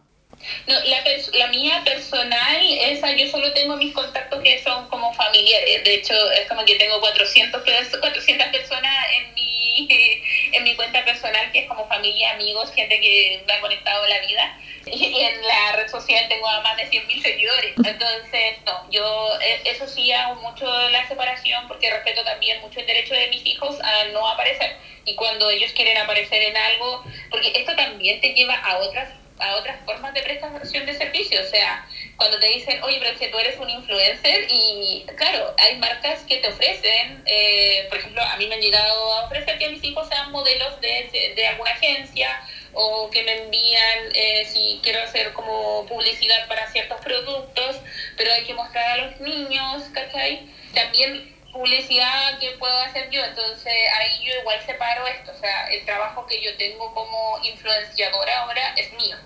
no, 0.66 0.74
la, 0.84 1.04
la 1.32 1.46
mía 1.48 1.82
personal, 1.84 2.56
esa 2.80 3.12
yo 3.12 3.28
solo 3.28 3.52
tengo 3.52 3.76
mis 3.76 3.92
contactos 3.92 4.42
que 4.42 4.62
son 4.62 4.88
como 4.88 5.12
familiares. 5.14 5.84
De 5.84 5.94
hecho, 5.94 6.14
es 6.32 6.48
como 6.48 6.64
que 6.64 6.76
tengo 6.76 7.00
400, 7.00 7.62
400 8.00 8.46
personas 8.48 9.06
en 9.12 9.34
mi, 9.34 9.88
en 10.52 10.64
mi 10.64 10.74
cuenta 10.74 11.04
personal, 11.04 11.50
que 11.52 11.60
es 11.60 11.68
como 11.68 11.86
familia, 11.88 12.32
amigos, 12.32 12.72
gente 12.74 13.00
que 13.00 13.42
me 13.46 13.52
ha 13.52 13.60
conectado 13.60 14.06
la 14.06 14.20
vida. 14.20 14.58
Y 14.86 15.20
en 15.20 15.42
la 15.42 15.72
red 15.72 15.88
social 15.88 16.28
tengo 16.28 16.46
a 16.46 16.60
más 16.60 16.76
de 16.76 16.88
100.000 16.88 17.20
seguidores. 17.20 17.74
Entonces, 17.76 18.58
no, 18.64 18.88
yo 18.88 19.30
e, 19.40 19.60
eso 19.64 19.86
sí 19.88 20.12
hago 20.12 20.36
mucho 20.36 20.64
la 20.90 21.06
separación 21.08 21.66
porque 21.66 21.90
respeto 21.90 22.22
también 22.22 22.60
mucho 22.60 22.78
el 22.78 22.86
derecho 22.86 23.14
de 23.14 23.26
mis 23.26 23.44
hijos 23.46 23.80
a 23.80 24.04
no 24.12 24.28
aparecer. 24.28 24.76
Y 25.04 25.16
cuando 25.16 25.50
ellos 25.50 25.72
quieren 25.72 25.96
aparecer 25.98 26.40
en 26.40 26.56
algo, 26.56 27.04
porque 27.30 27.52
esto 27.56 27.74
también 27.74 28.20
te 28.20 28.32
lleva 28.32 28.54
a 28.54 28.78
otras 28.78 29.08
a 29.38 29.56
otras 29.56 29.84
formas 29.84 30.14
de 30.14 30.22
prestación 30.22 30.86
de 30.86 30.94
servicio. 30.94 31.40
O 31.40 31.48
sea, 31.48 31.86
cuando 32.16 32.38
te 32.38 32.46
dicen, 32.48 32.82
oye, 32.82 32.98
pero 33.00 33.18
que 33.18 33.28
tú 33.28 33.38
eres 33.38 33.58
un 33.58 33.68
influencer 33.68 34.46
y 34.50 35.04
claro, 35.16 35.54
hay 35.58 35.76
marcas 35.76 36.20
que 36.22 36.38
te 36.38 36.48
ofrecen, 36.48 37.22
eh, 37.26 37.86
por 37.88 37.98
ejemplo, 37.98 38.22
a 38.22 38.36
mí 38.36 38.46
me 38.46 38.54
han 38.54 38.60
llegado 38.60 39.12
a 39.14 39.24
ofrecer 39.26 39.58
que 39.58 39.68
mis 39.68 39.84
hijos 39.84 40.08
sean 40.08 40.30
modelos 40.32 40.80
de, 40.80 41.32
de 41.34 41.46
alguna 41.46 41.70
agencia 41.70 42.28
o 42.72 43.08
que 43.10 43.22
me 43.22 43.44
envían 43.44 43.98
eh, 44.12 44.44
si 44.44 44.80
quiero 44.82 45.02
hacer 45.02 45.32
como 45.32 45.86
publicidad 45.86 46.46
para 46.46 46.70
ciertos 46.70 47.00
productos, 47.00 47.76
pero 48.16 48.32
hay 48.32 48.44
que 48.44 48.54
mostrar 48.54 49.00
a 49.00 49.06
los 49.06 49.20
niños, 49.20 49.84
¿cachai? 49.94 50.46
También 50.74 51.35
publicidad 51.56 52.38
que 52.38 52.50
puedo 52.58 52.76
hacer 52.80 53.08
yo, 53.10 53.24
entonces 53.24 53.72
ahí 53.98 54.24
yo 54.24 54.32
igual 54.40 54.60
separo 54.66 55.06
esto, 55.06 55.32
o 55.32 55.38
sea, 55.38 55.68
el 55.68 55.84
trabajo 55.84 56.26
que 56.26 56.42
yo 56.42 56.56
tengo 56.56 56.92
como 56.92 57.38
influenciadora 57.42 58.40
ahora 58.40 58.74
es 58.76 58.92
mío. 58.92 59.16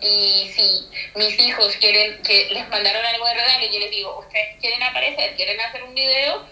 Y 0.00 0.48
si 0.54 0.88
mis 1.14 1.38
hijos 1.40 1.76
quieren, 1.76 2.22
que 2.22 2.48
les 2.50 2.68
mandaron 2.68 3.04
algo 3.04 3.26
de 3.26 3.34
regalo 3.34 3.66
yo 3.72 3.80
les 3.80 3.90
digo, 3.90 4.18
ustedes 4.18 4.56
quieren 4.60 4.82
aparecer, 4.82 5.34
quieren 5.36 5.60
hacer 5.60 5.82
un 5.84 5.94
video, 5.94 6.44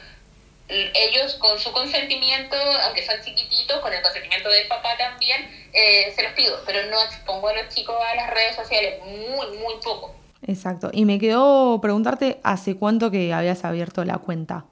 ellos 0.68 1.34
con 1.34 1.58
su 1.58 1.72
consentimiento, 1.72 2.56
aunque 2.84 3.04
son 3.04 3.16
chiquititos, 3.24 3.80
con 3.80 3.92
el 3.92 4.02
consentimiento 4.02 4.48
del 4.48 4.66
papá 4.66 4.96
también, 4.96 5.48
eh, 5.72 6.12
se 6.14 6.22
los 6.22 6.32
pido, 6.32 6.60
pero 6.64 6.90
no 6.90 7.00
expongo 7.02 7.48
a 7.48 7.54
los 7.54 7.74
chicos 7.74 7.96
a 8.00 8.14
las 8.16 8.30
redes 8.30 8.56
sociales, 8.56 9.00
muy, 9.04 9.58
muy 9.58 9.74
poco. 9.82 10.14
Exacto. 10.46 10.90
Y 10.92 11.04
me 11.04 11.18
quedó 11.18 11.80
preguntarte 11.80 12.40
hace 12.42 12.76
cuánto 12.76 13.10
que 13.10 13.32
habías 13.32 13.64
abierto 13.64 14.04
la 14.04 14.18
cuenta 14.18 14.64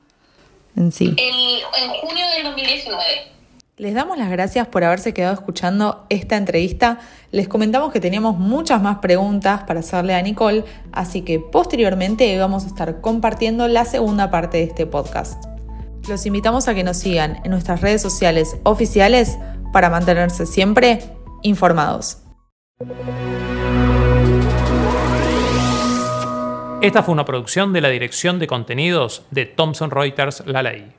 en 0.77 0.93
sí. 0.93 1.15
En, 1.17 1.91
junio 2.01 2.25
del 2.37 2.45
2019. 2.45 3.03
Les 3.77 3.93
damos 3.93 4.17
las 4.17 4.31
gracias 4.31 4.69
por 4.69 4.85
haberse 4.85 5.13
quedado 5.13 5.35
escuchando 5.35 6.07
esta 6.09 6.37
entrevista. 6.37 7.01
Les 7.33 7.49
comentamos 7.49 7.93
que 7.93 7.99
teníamos 7.99 8.39
muchas 8.39 8.81
más 8.81 8.99
preguntas 8.99 9.65
para 9.65 9.81
hacerle 9.81 10.15
a 10.15 10.23
Nicole, 10.23 10.65
así 10.93 11.23
que 11.23 11.41
posteriormente 11.41 12.39
vamos 12.39 12.65
a 12.65 12.69
estar 12.69 13.01
compartiendo 13.01 13.67
la 13.67 13.85
segunda 13.85 14.31
parte 14.31 14.59
de 14.59 14.65
este 14.65 14.87
podcast. 14.87 15.45
Los 16.09 16.25
invitamos 16.27 16.69
a 16.69 16.75
que 16.75 16.85
nos 16.85 16.99
sigan 16.99 17.41
en 17.45 17.51
nuestras 17.51 17.81
redes 17.81 18.01
sociales 18.01 18.57
oficiales 18.63 19.39
para 19.73 19.91
mantenerse 19.91 20.47
siempre 20.47 21.01
informados. 21.43 22.19
Esta 26.85 27.03
fue 27.03 27.15
una 27.15 27.25
producción 27.25 27.73
de 27.73 27.81
la 27.81 27.89
Dirección 27.89 28.39
de 28.39 28.47
Contenidos 28.47 29.23
de 29.31 29.47
Thomson 29.47 29.91
Reuters 29.91 30.43
La 30.45 30.63
Ley. 30.63 30.93